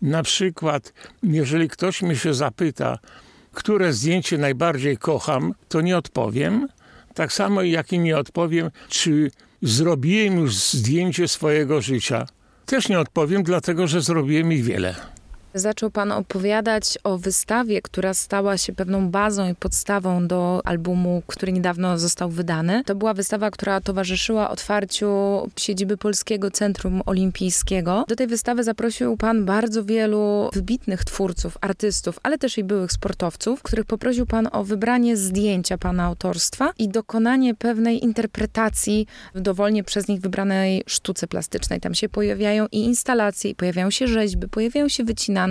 Na 0.05 0.23
przykład, 0.23 0.93
jeżeli 1.23 1.69
ktoś 1.69 2.03
mnie 2.03 2.17
się 2.17 2.35
zapyta, 2.35 2.99
które 3.53 3.93
zdjęcie 3.93 4.39
najbardziej 4.39 4.97
kocham, 4.97 5.55
to 5.69 5.81
nie 5.81 5.99
odpowiem. 5.99 6.69
Tak 7.15 7.33
samo 7.33 7.63
jak 7.63 7.93
i 7.93 7.99
nie 7.99 8.19
odpowiem, 8.19 8.71
czy 8.89 9.31
zrobiłem 9.63 10.39
już 10.39 10.55
zdjęcie 10.55 11.29
swojego 11.29 11.81
życia. 11.81 12.27
Też 12.67 12.89
nie 12.89 12.99
odpowiem, 12.99 13.43
dlatego 13.43 13.87
że 13.87 14.01
zrobiłem 14.01 14.53
ich 14.53 14.65
wiele. 14.65 15.14
Zaczął 15.57 15.91
Pan 15.91 16.13
opowiadać 16.13 16.99
o 17.05 17.19
wystawie, 17.19 17.83
która 17.83 18.15
stała 18.15 18.59
się 18.59 18.73
pewną 18.73 19.11
bazą 19.11 19.51
i 19.51 19.55
podstawą 19.55 20.27
do 20.27 20.61
albumu, 20.65 21.23
który 21.27 21.53
niedawno 21.53 21.99
został 21.99 22.31
wydany. 22.31 22.83
To 22.87 22.95
była 22.95 23.15
wystawa, 23.15 23.51
która 23.51 23.81
towarzyszyła 23.81 24.51
otwarciu 24.51 25.09
siedziby 25.57 25.97
Polskiego 25.97 26.51
Centrum 26.51 27.03
Olimpijskiego. 27.07 28.05
Do 28.09 28.17
tej 28.17 28.27
wystawy 28.27 28.65
zaprosił 28.65 29.17
Pan 29.17 29.45
bardzo 29.45 29.85
wielu 29.85 30.51
wybitnych 30.53 31.05
twórców, 31.05 31.59
artystów, 31.61 32.19
ale 32.23 32.39
też 32.39 32.59
i 32.59 32.65
byłych 32.65 32.93
sportowców, 32.93 33.63
których 33.63 33.85
poprosił 33.85 34.27
Pan 34.27 34.49
o 34.53 34.65
wybranie 34.65 35.17
zdjęcia 35.17 35.79
Pana 35.79 36.05
autorstwa 36.05 36.73
i 36.79 36.89
dokonanie 36.89 37.55
pewnej 37.55 38.05
interpretacji 38.05 39.07
w 39.35 39.41
dowolnie 39.41 39.85
przez 39.85 40.09
nich 40.09 40.21
wybranej 40.21 40.83
sztuce 40.87 41.27
plastycznej. 41.27 41.81
Tam 41.81 41.95
się 41.95 42.09
pojawiają 42.09 42.67
i 42.73 42.79
instalacje, 42.85 43.51
i 43.51 43.55
pojawiają 43.55 43.91
się 43.91 44.09
rzeźby, 44.09 44.49
pojawiają 44.49 44.89
się 44.89 45.05
wycinania 45.05 45.44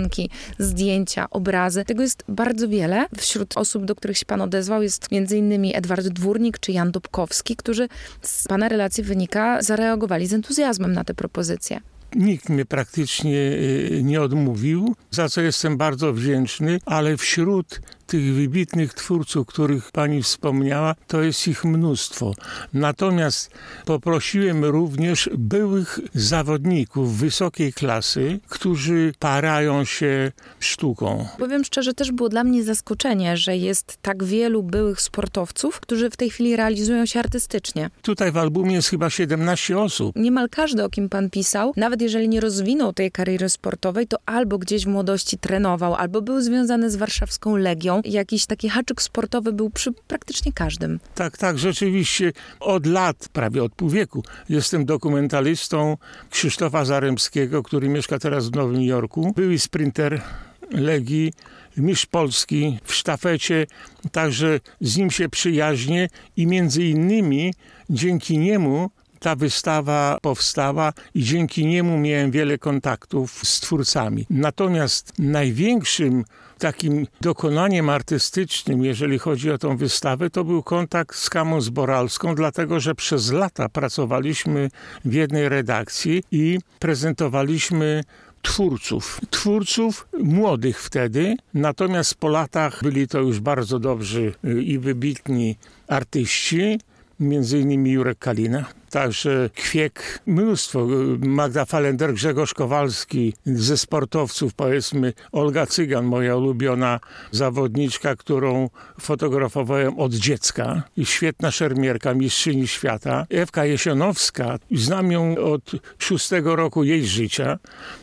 zdjęcia, 0.58 1.30
obrazy. 1.30 1.84
Tego 1.84 2.02
jest 2.02 2.24
bardzo 2.28 2.68
wiele. 2.68 3.06
Wśród 3.16 3.56
osób, 3.56 3.84
do 3.84 3.94
których 3.94 4.18
się 4.18 4.26
pan 4.26 4.40
odezwał, 4.40 4.82
jest 4.82 5.08
m.in. 5.12 5.70
Edward 5.74 6.06
Dwórnik 6.06 6.58
czy 6.58 6.72
Jan 6.72 6.92
Dobkowski, 6.92 7.56
którzy 7.56 7.88
z 8.22 8.48
pana 8.48 8.68
relacji 8.68 9.04
wynika, 9.04 9.62
zareagowali 9.62 10.26
z 10.26 10.32
entuzjazmem 10.32 10.92
na 10.92 11.04
te 11.04 11.14
propozycje. 11.14 11.80
Nikt 12.14 12.48
mnie 12.48 12.64
praktycznie 12.64 13.38
y, 13.38 14.00
nie 14.04 14.22
odmówił, 14.22 14.94
za 15.10 15.28
co 15.28 15.40
jestem 15.40 15.76
bardzo 15.76 16.12
wdzięczny, 16.12 16.78
ale 16.86 17.16
wśród 17.16 17.80
tych 18.06 18.34
wybitnych 18.34 18.94
twórców, 18.94 19.46
których 19.46 19.92
pani 19.92 20.22
wspomniała, 20.22 20.94
to 21.06 21.22
jest 21.22 21.48
ich 21.48 21.64
mnóstwo. 21.64 22.32
Natomiast 22.72 23.50
poprosiłem 23.84 24.64
również 24.64 25.30
byłych 25.38 26.00
zawodników 26.14 27.16
wysokiej 27.18 27.72
klasy, 27.72 28.40
którzy 28.48 29.12
parają 29.18 29.84
się 29.84 30.32
sztuką. 30.60 31.26
Powiem 31.38 31.64
szczerze, 31.64 31.94
też 31.94 32.12
było 32.12 32.28
dla 32.28 32.44
mnie 32.44 32.64
zaskoczenie, 32.64 33.36
że 33.36 33.56
jest 33.56 33.98
tak 34.02 34.24
wielu 34.24 34.62
byłych 34.62 35.00
sportowców, 35.00 35.80
którzy 35.80 36.10
w 36.10 36.16
tej 36.16 36.30
chwili 36.30 36.56
realizują 36.56 37.06
się 37.06 37.20
artystycznie. 37.20 37.90
Tutaj 38.02 38.32
w 38.32 38.36
albumie 38.36 38.74
jest 38.74 38.88
chyba 38.88 39.10
17 39.10 39.78
osób. 39.78 40.16
Niemal 40.16 40.48
każdy, 40.48 40.84
o 40.84 40.90
kim 40.90 41.08
pan 41.08 41.30
pisał, 41.30 41.72
nawet 41.76 42.02
jeżeli 42.02 42.28
nie 42.28 42.40
rozwinął 42.40 42.92
tej 42.92 43.10
kariery 43.10 43.48
sportowej, 43.48 44.06
to 44.06 44.16
albo 44.26 44.58
gdzieś 44.58 44.84
w 44.84 44.88
młodości 44.88 45.38
trenował, 45.38 45.94
albo 45.94 46.22
był 46.22 46.40
związany 46.40 46.90
z 46.90 46.96
warszawską 46.96 47.56
Legią, 47.56 48.00
jakiś 48.04 48.46
taki 48.46 48.68
haczyk 48.68 49.02
sportowy 49.02 49.52
był 49.52 49.70
przy 49.70 49.92
praktycznie 49.92 50.52
każdym. 50.52 51.00
Tak, 51.14 51.38
tak, 51.38 51.58
rzeczywiście 51.58 52.32
od 52.60 52.86
lat, 52.86 53.28
prawie 53.32 53.62
od 53.62 53.74
pół 53.74 53.88
wieku, 53.88 54.22
jestem 54.48 54.84
dokumentalistą 54.84 55.96
Krzysztofa 56.30 56.84
Zaremskiego, 56.84 57.62
który 57.62 57.88
mieszka 57.88 58.18
teraz 58.18 58.48
w 58.48 58.54
Nowym 58.54 58.82
Jorku. 58.82 59.32
Były 59.36 59.58
sprinter 59.58 60.22
Legii, 60.70 61.32
mistrz 61.76 62.06
Polski 62.06 62.78
w 62.84 62.94
sztafecie, 62.94 63.66
także 64.12 64.60
z 64.80 64.96
nim 64.96 65.10
się 65.10 65.28
przyjaźnię 65.28 66.08
i 66.36 66.46
między 66.46 66.84
innymi 66.84 67.54
dzięki 67.90 68.38
niemu 68.38 68.90
ta 69.24 69.36
wystawa 69.36 70.18
powstała 70.22 70.92
i 71.14 71.22
dzięki 71.22 71.66
niemu 71.66 71.98
miałem 71.98 72.30
wiele 72.30 72.58
kontaktów 72.58 73.40
z 73.44 73.60
twórcami. 73.60 74.26
Natomiast 74.30 75.12
największym 75.18 76.24
takim 76.58 77.06
dokonaniem 77.20 77.90
artystycznym, 77.90 78.84
jeżeli 78.84 79.18
chodzi 79.18 79.50
o 79.50 79.58
tą 79.58 79.76
wystawę, 79.76 80.30
to 80.30 80.44
był 80.44 80.62
kontakt 80.62 81.16
z 81.16 81.30
Kamą 81.30 81.60
Zboralską, 81.60 82.34
dlatego 82.34 82.80
że 82.80 82.94
przez 82.94 83.32
lata 83.32 83.68
pracowaliśmy 83.68 84.70
w 85.04 85.12
jednej 85.12 85.48
redakcji 85.48 86.22
i 86.30 86.58
prezentowaliśmy 86.78 88.04
twórców. 88.42 89.20
Twórców 89.30 90.08
młodych 90.18 90.82
wtedy, 90.82 91.36
natomiast 91.54 92.14
po 92.14 92.28
latach 92.28 92.82
byli 92.82 93.08
to 93.08 93.20
już 93.20 93.40
bardzo 93.40 93.78
dobrzy 93.78 94.34
i 94.62 94.78
wybitni 94.78 95.56
artyści, 95.88 96.78
między 97.24 97.58
innymi 97.58 97.90
Jurek 97.90 98.18
Kalina, 98.18 98.64
także 98.90 99.50
Kwiek, 99.54 100.20
mnóstwo, 100.26 100.86
Magda 101.18 101.64
Falender, 101.64 102.14
Grzegorz 102.14 102.54
Kowalski, 102.54 103.34
ze 103.46 103.76
sportowców 103.76 104.54
powiedzmy 104.54 105.12
Olga 105.32 105.66
Cygan, 105.66 106.04
moja 106.04 106.36
ulubiona 106.36 107.00
zawodniczka, 107.30 108.16
którą 108.16 108.70
fotografowałem 109.00 109.98
od 109.98 110.14
dziecka, 110.14 110.82
świetna 111.04 111.50
szermierka, 111.50 112.14
mistrzyni 112.14 112.68
świata, 112.68 113.26
Ewka 113.30 113.64
Jesionowska, 113.64 114.58
znam 114.70 115.12
ją 115.12 115.36
od 115.38 115.72
szóstego 115.98 116.56
roku 116.56 116.84
jej 116.84 117.06
życia, 117.06 117.58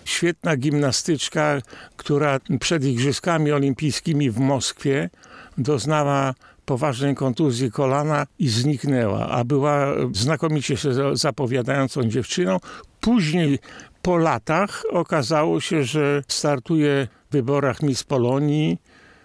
świetna 0.06 0.58
gimnastyczka, 0.58 1.62
która 1.98 2.40
przed 2.60 2.86
Igrzyskami 2.86 3.52
Olimpijskimi 3.52 4.32
w 4.32 4.40
Moskwie 4.40 5.10
doznała 5.58 6.34
poważnej 6.66 7.16
kontuzji 7.16 7.72
kolana 7.72 8.28
i 8.40 8.50
zniknęła, 8.50 9.30
a 9.30 9.44
była 9.44 9.88
znakomicie 10.14 10.78
się 10.78 10.90
zapowiadającą 11.14 12.04
dziewczyną. 12.04 12.58
Później 13.02 13.60
po 14.02 14.18
latach 14.18 14.84
okazało 14.92 15.60
się, 15.62 15.84
że 15.84 16.24
startuje 16.28 17.08
w 17.30 17.34
wyborach 17.34 17.82
Miss 17.82 18.04
Polonii. 18.04 18.78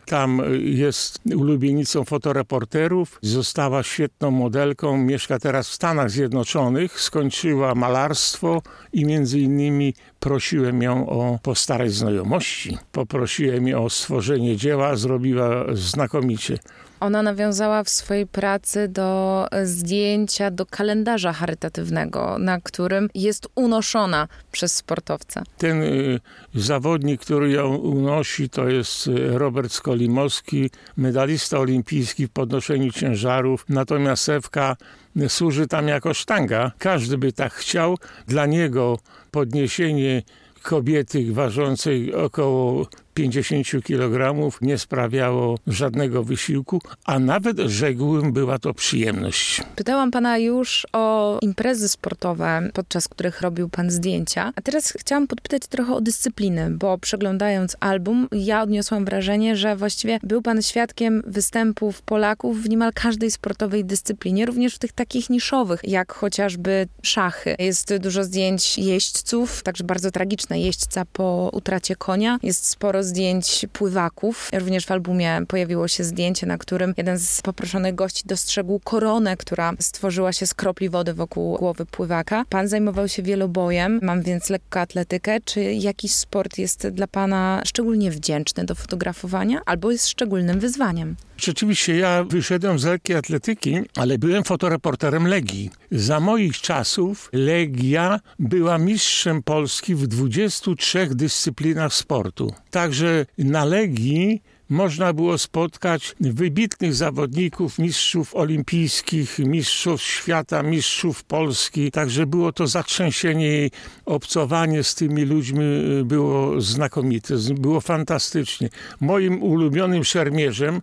Tam 0.07 0.43
jest 0.61 1.21
ulubienicą 1.37 2.05
fotoreporterów, 2.05 3.19
została 3.23 3.83
świetną 3.83 4.31
modelką, 4.31 4.97
mieszka 4.97 5.39
teraz 5.39 5.69
w 5.69 5.75
Stanach 5.75 6.11
Zjednoczonych, 6.11 7.01
skończyła 7.01 7.75
malarstwo 7.75 8.63
i 8.93 9.05
między 9.05 9.41
innymi 9.41 9.95
prosiłem 10.21 10.83
ją 10.83 11.09
o 11.09 11.39
postarać 11.43 11.93
znajomości. 11.93 12.79
Poprosiłem 12.93 13.69
ją 13.69 13.85
o 13.85 13.91
stworzenie 13.91 14.57
dzieła, 14.57 14.97
zrobiła 14.97 15.65
znakomicie. 15.73 16.59
Ona 17.01 17.23
nawiązała 17.23 17.85
w 17.85 17.89
swojej 17.89 18.27
pracy 18.27 18.89
do 18.89 19.47
zdjęcia, 19.65 20.51
do 20.51 20.67
kalendarza 20.67 21.33
charytatywnego, 21.33 22.39
na 22.39 22.61
którym 22.61 23.09
jest 23.15 23.49
unoszona 23.55 24.29
przez 24.53 24.75
sportowca. 24.75 25.43
Ten 25.59 25.83
y, 25.83 26.21
zawodnik, 26.55 27.21
który 27.21 27.51
ją 27.51 27.75
unosi, 27.77 28.49
to 28.49 28.69
jest 28.69 29.07
y, 29.07 29.39
Robert 29.39 29.73
Skolimowski, 29.73 30.71
medalista 30.97 31.59
olimpijski 31.59 32.27
w 32.27 32.31
podnoszeniu 32.31 32.91
ciężarów. 32.91 33.65
Natomiast 33.69 34.29
Ewka 34.29 34.77
y, 35.17 35.29
służy 35.29 35.67
tam 35.67 35.89
jako 35.89 36.15
sztanga. 36.15 36.73
Każdy 36.79 37.19
by 37.19 37.33
tak 37.33 37.53
chciał. 37.53 37.99
Dla 38.27 38.47
niego 38.47 38.99
podniesienie 39.31 40.23
kobiety 40.63 41.33
ważącej 41.33 42.15
około 42.15 42.87
50 43.17 43.85
kg 43.85 44.51
nie 44.61 44.79
sprawiało 44.79 45.59
żadnego 45.67 46.25
wysiłku, 46.25 46.81
a 47.05 47.19
nawet 47.19 47.59
rzekłbym, 47.59 48.33
była 48.33 48.59
to 48.59 48.75
przyjemność. 48.75 49.63
Pytałam 49.77 50.11
pana 50.11 50.39
już 50.39 50.87
o 50.93 51.39
imprezy 51.43 51.89
sportowe, 51.89 52.71
podczas 52.75 53.09
których 53.09 53.41
robił 53.41 53.69
pan 53.69 53.91
zdjęcia, 53.91 54.53
a 54.57 54.61
teraz 54.61 54.93
chciałam 55.01 55.27
podpytać 55.27 55.63
trochę 55.67 55.95
o 55.95 56.01
dyscypliny, 56.01 56.71
bo 56.71 56.99
przeglądając 56.99 57.77
album, 57.81 58.29
ja 58.33 58.63
odniosłam 58.63 59.05
wrażenie, 59.05 59.57
że 59.57 59.77
właściwie 59.77 60.19
był 60.23 60.43
pan 60.43 60.63
świadkiem 60.63 61.23
występów 61.27 62.03
Polaków 62.03 62.63
w 62.63 62.69
niemal 62.69 62.93
każdej 62.93 63.31
sportowej 63.31 63.85
dyscyplinie, 63.85 64.47
również 64.47 64.75
w 64.75 64.79
tych 64.79 64.93
takich 64.93 65.31
niszowych, 65.31 65.81
jak 65.85 66.13
chociażby 66.13 66.89
szachy. 67.03 67.57
Jest 67.59 67.97
dużo 67.97 68.25
zdjęć 68.25 68.79
jeźdźców, 68.79 69.63
także 69.63 69.85
bardzo 69.85 70.11
tragiczne 70.11 70.61
jeźdźca 70.61 71.05
po 71.13 71.51
utracie 71.53 71.97
konia. 71.97 72.39
Jest 72.43 72.67
sporo 72.67 73.06
zdjęć 73.07 73.67
pływaków. 73.73 74.51
Również 74.53 74.87
w 74.87 74.91
albumie 74.91 75.41
pojawiło 75.49 75.89
się 75.89 76.05
zdjęcie, 76.05 76.47
na 76.47 76.59
którym 76.59 76.95
jeden 76.97 77.19
z 77.19 77.43
poproszonych 77.43 77.95
gości 77.95 78.23
dostrzegł 78.27 78.81
koronę, 78.85 79.37
która 79.37 79.73
stworzyła 79.81 80.33
się 80.33 80.47
z 80.47 80.55
kropli 80.55 80.89
wody 80.89 81.15
wokół 81.15 81.59
głowy 81.59 81.87
pływaka. 81.87 82.45
Pan 82.49 82.69
zajmował 82.69 83.09
się 83.09 83.23
wielobojem, 83.23 84.01
mam 84.03 84.23
więc 84.23 84.51
lekkoatletykę. 84.51 85.41
Czy 85.41 85.63
jakiś 85.63 86.13
sport 86.13 86.59
jest 86.59 86.89
dla 86.89 87.07
pana 87.07 87.63
szczególnie 87.65 88.11
wdzięczny 88.11 88.65
do 88.65 88.75
fotografowania 88.75 89.61
albo 89.67 89.91
jest 89.91 90.09
szczególnym 90.09 90.61
wyzwaniem? 90.61 91.17
Rzeczywiście 91.37 91.97
ja 91.97 92.25
wyszedłem 92.25 92.79
z 92.79 92.85
lekkiej 92.85 93.17
atletyki, 93.17 93.77
ale 93.97 94.19
byłem 94.19 94.45
fotoreporterem 94.45 95.27
Legii. 95.27 95.71
Za 95.91 96.21
moich 96.21 96.61
czasów 96.61 97.31
Legia 97.33 98.21
była 98.39 98.79
mistrzem 98.79 99.43
Polski 99.43 99.95
w 99.95 100.07
23 100.07 101.09
dyscyplinach 101.13 101.95
sportu. 101.95 102.53
Także 102.71 103.27
na 103.39 103.65
Legii 103.65 104.43
można 104.69 105.13
było 105.13 105.39
spotkać 105.39 106.15
wybitnych 106.21 106.95
zawodników, 106.95 107.79
mistrzów 107.79 108.37
olimpijskich, 108.37 109.39
mistrzów 109.39 110.03
świata, 110.03 110.63
mistrzów 110.63 111.25
Polski. 111.25 111.91
Także 111.91 112.27
było 112.27 112.53
to 112.53 112.67
zatrzęsienie 112.67 113.67
i 113.67 113.71
obcowanie 114.05 114.83
z 114.85 114.95
tymi 114.95 115.25
ludźmi 115.25 115.65
y, 116.01 116.05
było 116.05 116.61
znakomite, 116.61 117.35
było 117.55 117.81
fantastycznie. 117.81 118.69
Moim 119.01 119.43
ulubionym 119.43 120.05
szermierzem, 120.05 120.81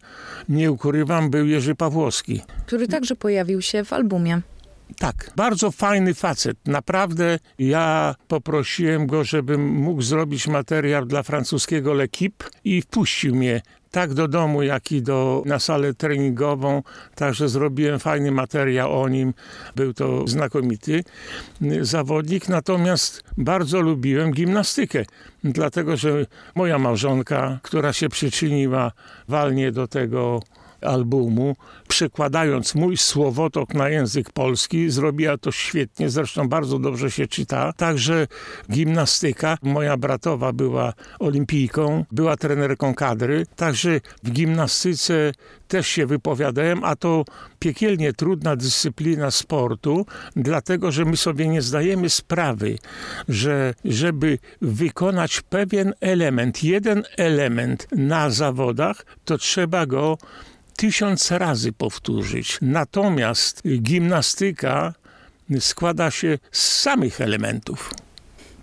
nie 0.49 0.71
ukrywam, 0.71 1.29
był 1.29 1.47
Jerzy 1.47 1.75
Pawłowski. 1.75 2.41
Który 2.65 2.87
także 2.87 3.15
pojawił 3.15 3.61
się 3.61 3.83
w 3.83 3.93
albumie. 3.93 4.41
Tak, 4.97 5.31
bardzo 5.35 5.71
fajny 5.71 6.13
facet. 6.13 6.57
Naprawdę 6.65 7.39
ja 7.59 8.15
poprosiłem 8.27 9.07
go, 9.07 9.23
żebym 9.23 9.67
mógł 9.67 10.01
zrobić 10.01 10.47
materiał 10.47 11.05
dla 11.05 11.23
francuskiego 11.23 11.93
L'Equipe 11.93 12.49
i 12.63 12.81
wpuścił 12.81 13.35
mnie 13.35 13.61
tak 13.91 14.13
do 14.13 14.27
domu, 14.27 14.63
jak 14.63 14.91
i 14.91 15.01
do, 15.01 15.43
na 15.45 15.59
salę 15.59 15.93
treningową. 15.93 16.83
Także 17.15 17.49
zrobiłem 17.49 17.99
fajny 17.99 18.31
materiał 18.31 19.01
o 19.01 19.09
nim. 19.09 19.33
Był 19.75 19.93
to 19.93 20.27
znakomity 20.27 21.03
zawodnik. 21.81 22.49
Natomiast 22.49 23.23
bardzo 23.37 23.81
lubiłem 23.81 24.31
gimnastykę, 24.31 25.05
dlatego 25.43 25.97
że 25.97 26.25
moja 26.55 26.79
małżonka, 26.79 27.59
która 27.63 27.93
się 27.93 28.09
przyczyniła 28.09 28.91
walnie 29.27 29.71
do 29.71 29.87
tego 29.87 30.39
albumu, 30.83 31.55
przekładając 31.87 32.75
mój 32.75 32.97
słowotok 32.97 33.73
na 33.73 33.89
język 33.89 34.31
polski. 34.31 34.89
Zrobiła 34.89 35.38
to 35.38 35.51
świetnie, 35.51 36.10
zresztą 36.10 36.49
bardzo 36.49 36.79
dobrze 36.79 37.12
się 37.12 37.27
czyta. 37.27 37.73
Także 37.77 38.27
gimnastyka. 38.71 39.58
Moja 39.62 39.97
bratowa 39.97 40.53
była 40.53 40.93
olimpijką, 41.19 42.05
była 42.12 42.38
trenerką 42.38 42.93
kadry, 42.93 43.45
także 43.55 44.01
w 44.23 44.31
gimnastyce 44.31 45.31
też 45.67 45.88
się 45.88 46.05
wypowiadałem, 46.05 46.84
a 46.84 46.95
to 46.95 47.25
piekielnie 47.60 48.13
trudna 48.13 48.55
dyscyplina 48.55 49.31
sportu, 49.31 50.05
dlatego 50.36 50.91
że 50.91 51.05
my 51.05 51.17
sobie 51.17 51.47
nie 51.47 51.62
zdajemy 51.62 52.10
sprawy, 52.10 52.77
że 53.29 53.73
żeby 53.86 54.39
wykonać 54.62 55.41
pewien 55.41 55.93
element, 56.01 56.63
jeden 56.63 57.03
element 57.17 57.88
na 57.91 58.29
zawodach, 58.29 59.05
to 59.25 59.38
trzeba 59.38 59.86
go 59.86 60.17
tysiąc 60.75 61.31
razy 61.31 61.71
powtórzyć. 61.71 62.57
Natomiast 62.62 63.62
gimnastyka 63.79 64.93
składa 65.59 66.12
się 66.12 66.39
z 66.51 66.81
samych 66.81 67.21
elementów. 67.21 67.93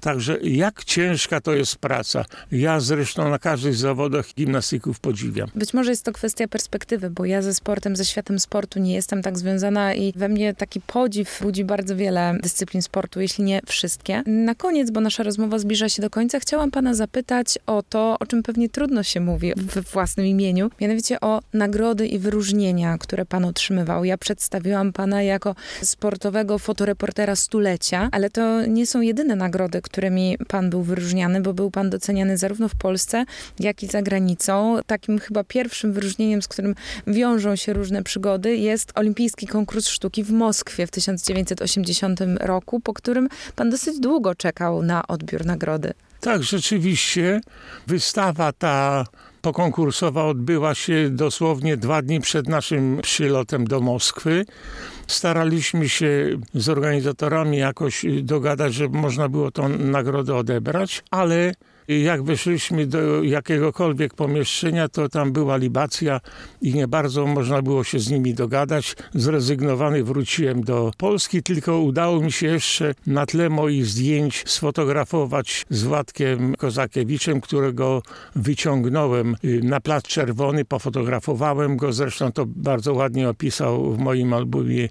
Także 0.01 0.39
jak 0.43 0.85
ciężka 0.85 1.41
to 1.41 1.53
jest 1.53 1.77
praca. 1.77 2.25
Ja 2.53 2.81
zresztą 2.81 3.31
na 3.31 3.39
każdych 3.39 3.75
zawodach 3.75 4.27
gimnastyków 4.35 5.01
podziwiam. 5.01 5.49
Być 5.55 5.75
może 5.75 5.91
jest 5.91 6.05
to 6.05 6.13
kwestia 6.13 6.49
perspektywy, 6.49 7.11
bo 7.11 7.25
ja 7.25 7.43
ze 7.43 7.55
sportem, 7.55 7.97
ze 7.97 8.05
światem 8.05 8.41
sportu 8.41 8.79
nie 8.79 8.95
jestem 8.95 9.23
tak 9.23 9.39
związana 9.39 9.95
i 9.95 10.13
we 10.17 10.29
mnie 10.29 10.55
taki 10.55 10.81
podziw 10.81 11.39
budzi 11.43 11.65
bardzo 11.65 11.97
wiele 11.97 12.39
dyscyplin 12.43 12.83
sportu, 12.83 13.21
jeśli 13.21 13.45
nie 13.45 13.61
wszystkie. 13.67 14.23
Na 14.27 14.55
koniec, 14.55 14.91
bo 14.91 15.01
nasza 15.01 15.23
rozmowa 15.23 15.59
zbliża 15.59 15.89
się 15.89 16.03
do 16.03 16.11
końca, 16.11 16.41
chciałam 16.41 16.71
pana 16.71 16.95
zapytać 16.95 17.59
o 17.67 17.83
to, 17.83 18.17
o 18.21 18.27
czym 18.27 18.43
pewnie 18.43 18.69
trudno 18.69 19.03
się 19.03 19.21
mówi 19.21 19.53
we 19.57 19.83
własnym 19.83 20.27
imieniu, 20.27 20.71
mianowicie 20.81 21.21
o 21.21 21.41
nagrody 21.53 22.07
i 22.07 22.19
wyróżnienia, 22.19 22.99
które 22.99 23.27
pan 23.27 23.45
otrzymywał. 23.45 24.05
Ja 24.05 24.19
przedstawiłam 24.19 24.93
pana 24.93 25.23
jako 25.23 25.55
sportowego 25.83 26.59
fotoreportera 26.59 27.37
stulecia, 27.37 28.09
ale 28.13 28.31
to 28.31 28.67
nie 28.67 28.87
są 28.87 29.01
jedyne 29.01 29.37
nagrody, 29.37 29.83
którymi 29.91 30.39
pan 30.49 30.71
był 30.71 30.83
wyróżniany, 30.83 31.41
bo 31.41 31.55
był 31.55 31.71
pan 31.71 31.91
doceniany 31.91 32.39
zarówno 32.39 32.69
w 32.69 32.75
Polsce, 32.75 33.25
jak 33.59 33.83
i 33.83 33.87
za 33.87 34.03
granicą. 34.03 34.79
Takim 34.87 35.19
chyba 35.19 35.45
pierwszym 35.45 35.93
wyróżnieniem, 35.93 36.43
z 36.43 36.49
którym 36.49 36.75
wiążą 37.07 37.57
się 37.57 37.73
różne 37.73 38.03
przygody, 38.03 38.57
jest 38.57 38.93
Olimpijski 38.95 39.47
Konkurs 39.47 39.89
Sztuki 39.89 40.25
w 40.25 40.31
Moskwie 40.31 40.87
w 40.87 40.91
1980 40.91 42.21
roku, 42.41 42.81
po 42.81 42.95
którym 42.95 43.29
pan 43.57 43.71
dosyć 43.71 44.01
długo 44.01 44.35
czekał 44.35 44.83
na 44.83 45.07
odbiór 45.07 45.47
nagrody. 45.47 45.93
Tak, 46.21 46.43
rzeczywiście 46.43 47.41
wystawa 47.87 48.53
ta 48.53 49.05
pokonkursowa 49.43 50.25
odbyła 50.25 50.75
się 50.75 51.11
dosłownie 51.11 51.77
dwa 51.77 52.03
dni 52.03 52.21
przed 52.21 52.49
naszym 52.49 53.01
przylotem 53.03 53.65
do 53.65 53.81
Moskwy. 53.81 54.47
Staraliśmy 55.11 55.89
się 55.89 56.29
z 56.55 56.69
organizatorami 56.69 57.59
jakoś 57.59 58.07
dogadać, 58.23 58.75
żeby 58.75 58.99
można 58.99 59.29
było 59.29 59.51
tą 59.51 59.69
nagrodę 59.69 60.35
odebrać, 60.35 61.03
ale 61.11 61.53
jak 61.99 62.23
weszliśmy 62.23 62.87
do 62.87 63.23
jakiegokolwiek 63.23 64.15
pomieszczenia, 64.15 64.89
to 64.89 65.09
tam 65.09 65.33
była 65.33 65.57
libacja 65.57 66.21
i 66.63 66.75
nie 66.75 66.89
bardzo 66.89 67.27
można 67.27 67.63
było 67.63 67.85
się 67.85 67.99
z 67.99 68.11
nimi 68.11 68.35
dogadać. 68.35 68.97
Zrezygnowany 69.15 70.05
wróciłem 70.05 70.65
do 70.65 70.91
Polski, 70.97 71.43
tylko 71.43 71.79
udało 71.79 72.21
mi 72.21 72.33
się 72.33 72.47
jeszcze 72.47 72.95
na 73.07 73.27
tle 73.27 73.49
moich 73.49 73.87
zdjęć 73.87 74.45
sfotografować 74.47 75.67
z 75.71 75.83
Władkiem 75.83 76.55
Kozakiewiczem, 76.55 77.41
którego 77.41 78.03
wyciągnąłem 78.37 79.37
na 79.63 79.81
Plac 79.81 80.05
Czerwony, 80.05 80.65
pofotografowałem 80.65 81.77
go, 81.77 81.93
zresztą 81.93 82.33
to 82.33 82.45
bardzo 82.47 82.95
ładnie 82.95 83.29
opisał 83.29 83.93
w 83.93 83.99
moim 83.99 84.33
albumie 84.33 84.89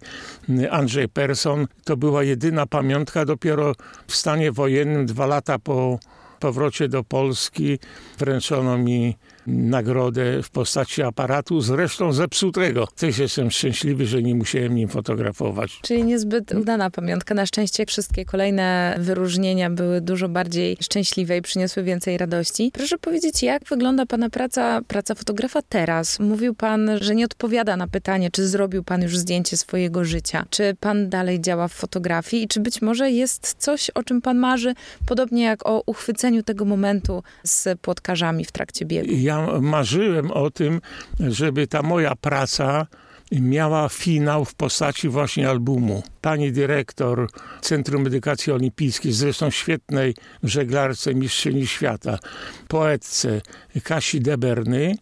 Andrzej 0.72 1.10
Persson. 1.10 1.68
To 1.84 1.98
była 1.98 2.24
jedyna 2.24 2.66
pamiątka 2.66 3.26
dopiero 3.26 3.74
w 4.08 4.16
stanie 4.16 4.52
wojennym, 4.52 5.06
dwa 5.06 5.26
lata 5.26 5.60
po 5.60 6.00
powrocie 6.40 6.88
do 6.88 7.04
Polski 7.04 7.80
wręczono 8.18 8.78
mi 8.78 9.18
nagrodę 9.50 10.44
w 10.44 10.50
postaci 10.50 11.02
aparatu, 11.04 11.62
zresztą 11.62 12.14
zepsutego. 12.14 12.88
Też 12.96 13.18
jestem 13.18 13.52
szczęśliwy, 13.52 14.06
że 14.06 14.24
nie 14.24 14.36
musiałem 14.36 14.76
nim 14.76 14.90
fotografować. 14.90 15.80
Czyli 15.82 16.04
niezbyt 16.04 16.52
udana 16.52 16.90
pamiątka. 16.90 17.36
Na 17.36 17.46
szczęście 17.46 17.86
wszystkie 17.86 18.26
kolejne 18.26 18.96
wyróżnienia 19.00 19.70
były 19.70 20.02
dużo 20.02 20.30
bardziej 20.30 20.78
szczęśliwe 20.82 21.38
i 21.38 21.42
przyniosły 21.42 21.84
więcej 21.84 22.18
radości. 22.18 22.72
Proszę 22.74 22.98
powiedzieć, 22.98 23.44
jak 23.44 23.64
wygląda 23.64 24.06
Pana 24.06 24.30
praca, 24.30 24.82
praca 24.88 25.16
fotografa 25.16 25.62
teraz? 25.62 26.20
Mówił 26.20 26.56
Pan, 26.56 26.92
że 27.02 27.16
nie 27.16 27.26
odpowiada 27.26 27.78
na 27.78 27.88
pytanie, 27.88 28.32
czy 28.32 28.48
zrobił 28.48 28.84
Pan 28.84 29.02
już 29.02 29.18
zdjęcie 29.18 29.58
swojego 29.58 30.06
życia. 30.06 30.46
Czy 30.50 30.76
Pan 30.80 31.10
dalej 31.10 31.42
działa 31.42 31.68
w 31.68 31.74
fotografii 31.74 32.44
i 32.44 32.48
czy 32.48 32.60
być 32.60 32.82
może 32.82 33.12
jest 33.12 33.56
coś, 33.58 33.90
o 33.90 34.04
czym 34.04 34.22
Pan 34.22 34.38
marzy, 34.38 34.74
podobnie 35.06 35.44
jak 35.44 35.70
o 35.70 35.84
uchwyceniu 35.86 36.44
tego 36.44 36.66
momentu 36.66 37.24
z 37.44 37.80
płotkarzami 37.80 38.46
w 38.46 38.52
trakcie 38.52 38.86
biegu? 38.86 39.10
Ja 39.12 39.39
marzyłem 39.62 40.32
o 40.32 40.52
tym, 40.52 40.82
żeby 41.20 41.68
ta 41.68 41.82
moja 41.82 42.16
praca 42.16 42.88
miała 43.32 43.90
finał 43.90 44.46
w 44.46 44.56
postaci 44.56 45.10
właśnie 45.10 45.50
albumu. 45.50 46.04
Pani 46.22 46.52
dyrektor 46.52 47.28
Centrum 47.62 48.08
Edukacji 48.08 48.54
Olimpijskiej, 48.54 49.12
zresztą 49.12 49.50
świetnej 49.50 50.16
żeglarce 50.44 51.16
mistrzyni 51.16 51.68
świata, 51.68 52.20
poetce 52.68 53.42
Kasi 53.84 54.20
Deberny, 54.22 54.96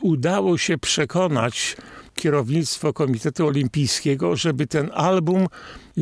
udało 0.00 0.58
się 0.58 0.78
przekonać 0.78 1.76
kierownictwo 2.14 2.92
Komitetu 2.92 3.46
Olimpijskiego, 3.46 4.36
żeby 4.36 4.66
ten 4.66 4.90
album 4.94 5.46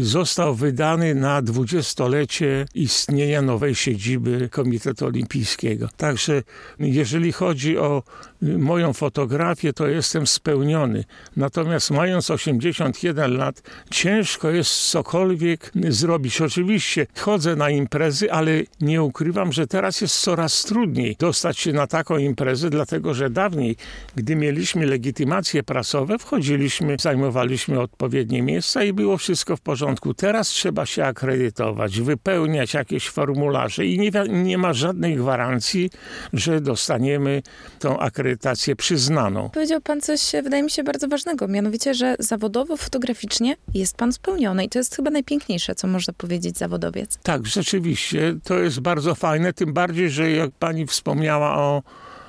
został 0.05 0.55
wydany 0.55 1.15
na 1.15 1.43
dwudziestolecie 1.43 2.67
istnienia 2.75 3.43
nowej 3.43 3.75
siedziby 3.75 4.49
Komitetu 4.53 5.07
Olimpijskiego. 5.07 5.89
Także 5.97 6.43
jeżeli 6.79 7.33
chodzi 7.33 7.79
o 7.79 8.03
moją 8.42 8.92
fotografię, 8.92 9.72
to 9.72 9.88
jestem 9.88 10.27
spełniony. 10.27 11.05
Natomiast 11.37 11.90
mając 11.90 12.31
81 12.31 13.37
lat, 13.37 13.62
ciężko 13.90 14.51
jest 14.51 14.90
cokolwiek 14.90 15.72
zrobić. 15.88 16.40
Oczywiście 16.40 17.07
chodzę 17.18 17.57
na 17.57 17.70
imprezy, 17.70 18.33
ale 18.33 18.53
nie 18.81 19.03
ukrywam, 19.03 19.53
że 19.53 19.66
teraz 19.66 20.01
jest 20.01 20.20
coraz 20.20 20.64
trudniej 20.64 21.16
dostać 21.18 21.59
się 21.59 21.72
na 21.72 21.87
taką 21.87 22.18
imprezę, 22.18 22.70
dlatego 22.70 23.14
że 23.14 23.31
dawniej, 23.31 23.77
gdy 24.16 24.37
mieliśmy 24.37 24.87
legitymacje 24.87 25.62
prasowe, 25.62 26.18
wchodziliśmy, 26.18 26.96
zajmowaliśmy 27.01 27.81
odpowiednie 27.81 28.42
miejsca 28.42 28.85
i 28.85 28.92
było 28.92 29.16
wszystko 29.16 29.57
w 29.57 29.61
porządku. 29.61 30.14
Teraz 30.14 30.48
trzeba 30.48 30.87
się 30.87 31.05
akredytować, 31.05 32.01
wypełniać 32.01 32.74
jakieś 32.74 33.09
formularze 33.09 33.87
i 33.87 33.98
nie, 33.98 34.11
nie 34.29 34.59
ma 34.59 34.72
żadnej 34.72 35.16
gwarancji, 35.16 35.90
że 36.33 36.61
dostaniemy 36.61 37.42
tą 37.79 37.98
akredytację 37.98 38.28
przyznaną. 38.77 39.51
Powiedział 39.51 39.81
pan 39.81 40.01
coś, 40.01 40.33
wydaje 40.43 40.62
mi 40.62 40.71
się, 40.71 40.85
bardzo 40.85 41.09
ważnego, 41.09 41.49
mianowicie, 41.49 41.95
że 41.95 42.17
zawodowo, 42.19 42.77
fotograficznie 42.77 43.57
jest 43.75 43.97
pan 43.97 44.12
spełniony 44.12 44.64
i 44.64 44.69
to 44.69 44.79
jest 44.79 44.97
chyba 44.97 45.11
najpiękniejsze, 45.11 45.75
co 45.75 45.87
można 45.87 46.14
powiedzieć 46.14 46.59
zawodowiec. 46.59 47.19
Tak, 47.23 47.47
rzeczywiście, 47.47 48.35
to 48.45 48.59
jest 48.59 48.81
bardzo 48.81 49.14
fajne, 49.14 49.53
tym 49.53 49.73
bardziej, 49.73 50.11
że 50.11 50.31
jak 50.31 50.51
pani 50.51 50.87
wspomniała 50.87 51.57
o 51.57 51.83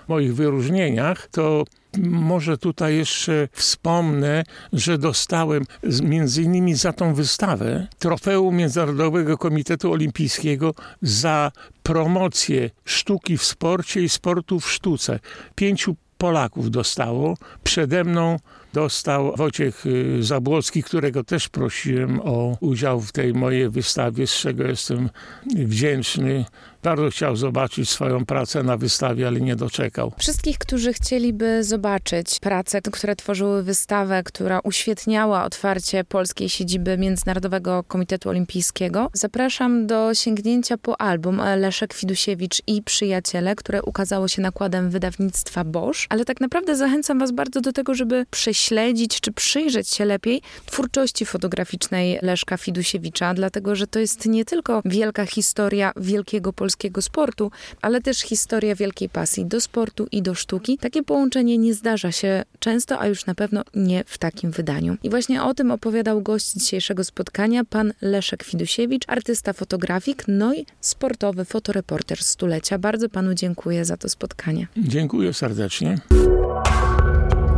moich 0.10 0.36
wyróżnieniach, 0.36 1.28
to 1.32 1.66
może 2.04 2.58
tutaj 2.58 2.96
jeszcze 2.96 3.48
wspomnę, 3.52 4.44
że 4.74 4.98
dostałem 4.98 5.64
między 6.04 6.44
innymi 6.44 6.76
za 6.76 6.94
tą 6.94 7.14
wystawę 7.14 7.88
trofeum 8.00 8.56
Międzynarodowego 8.56 9.38
Komitetu 9.38 9.92
Olimpijskiego 9.92 10.74
za 11.02 11.52
promocję 11.84 12.70
sztuki 12.86 13.38
w 13.38 13.44
sporcie 13.44 14.02
i 14.02 14.10
sportu 14.10 14.60
w 14.60 14.72
sztuce. 14.72 15.20
Pięciu 15.56 15.96
Polaków 16.18 16.72
dostało. 16.72 17.38
Przede 17.64 18.04
mną 18.04 18.38
dostał 18.74 19.36
Wojciech 19.36 19.86
y, 19.86 20.24
Zabłocki, 20.24 20.84
którego 20.84 21.24
też 21.24 21.50
prosiłem 21.50 22.22
o 22.24 22.58
udział 22.60 23.02
w 23.02 23.12
tej 23.12 23.34
mojej 23.34 23.70
wystawie, 23.70 24.28
z 24.28 24.34
czego 24.34 24.64
jestem 24.64 25.10
wdzięczny. 25.56 26.46
Bardzo 26.84 27.10
chciał 27.10 27.36
zobaczyć 27.36 27.90
swoją 27.90 28.26
pracę 28.26 28.64
na 28.64 28.78
wystawie, 28.78 29.28
ale 29.28 29.42
nie 29.42 29.56
doczekał. 29.56 30.12
Wszystkich, 30.18 30.58
którzy 30.58 30.94
chcieliby 30.94 31.64
zobaczyć 31.64 32.40
pracę, 32.40 32.82
które 32.82 33.16
tworzyły 33.16 33.64
wystawę, 33.64 34.24
która 34.24 34.60
uświetniała 34.64 35.44
otwarcie 35.44 36.04
polskiej 36.04 36.50
siedziby 36.50 36.98
Międzynarodowego 36.98 37.84
Komitetu 37.84 38.30
Olimpijskiego, 38.30 39.10
zapraszam 39.14 39.88
do 39.88 40.14
sięgnięcia 40.14 40.78
po 40.78 41.02
album 41.02 41.42
Leszek 41.58 41.94
Fidusiewicz 41.94 42.62
i 42.68 42.84
Przyjaciele, 42.84 43.56
które 43.56 43.84
ukazało 43.84 44.28
się 44.28 44.42
nakładem 44.42 44.90
wydawnictwa 44.90 45.64
Bosch. 45.64 46.06
Ale 46.10 46.26
tak 46.26 46.42
naprawdę 46.42 46.76
zachęcam 46.76 47.20
Was 47.20 47.32
bardzo 47.32 47.62
do 47.62 47.74
tego, 47.74 47.96
żeby 47.96 48.26
prześledzić 48.60 49.22
czy 49.22 49.32
przyjrzeć 49.32 49.90
się 49.90 50.06
lepiej 50.06 50.42
twórczości 50.66 51.26
fotograficznej 51.26 52.20
Leszka 52.22 52.58
Fidusiewicza, 52.58 53.34
dlatego 53.34 53.76
że 53.76 53.88
to 53.88 54.00
jest 54.00 54.26
nie 54.26 54.46
tylko 54.46 54.82
wielka 54.86 55.26
historia 55.26 55.92
wielkiego 55.96 56.54
polskiego 56.54 56.70
polskiego 56.80 57.02
sportu, 57.02 57.52
ale 57.82 58.02
też 58.02 58.20
historia 58.20 58.76
wielkiej 58.76 59.10
pasji 59.10 59.46
do 59.46 59.62
sportu 59.62 60.08
i 60.12 60.22
do 60.22 60.36
sztuki. 60.36 60.78
Takie 60.78 61.04
połączenie 61.04 61.58
nie 61.58 61.74
zdarza 61.74 62.12
się 62.12 62.44
często, 62.60 63.00
a 63.00 63.08
już 63.08 63.26
na 63.26 63.36
pewno 63.36 63.64
nie 63.76 64.04
w 64.06 64.18
takim 64.18 64.52
wydaniu. 64.52 64.98
I 65.04 65.10
właśnie 65.10 65.44
o 65.44 65.54
tym 65.54 65.72
opowiadał 65.72 66.22
gość 66.22 66.54
dzisiejszego 66.54 67.04
spotkania, 67.04 67.64
pan 67.64 67.94
Leszek 68.02 68.44
Fidusiewicz, 68.44 69.04
artysta 69.08 69.54
fotografik, 69.54 70.24
no 70.28 70.54
i 70.54 70.66
sportowy 70.82 71.46
fotoreporter 71.46 72.18
stulecia. 72.24 72.78
Bardzo 72.78 73.10
panu 73.10 73.34
dziękuję 73.34 73.86
za 73.86 73.98
to 73.98 74.10
spotkanie. 74.10 74.68
Dziękuję 74.78 75.34
serdecznie. 75.34 75.98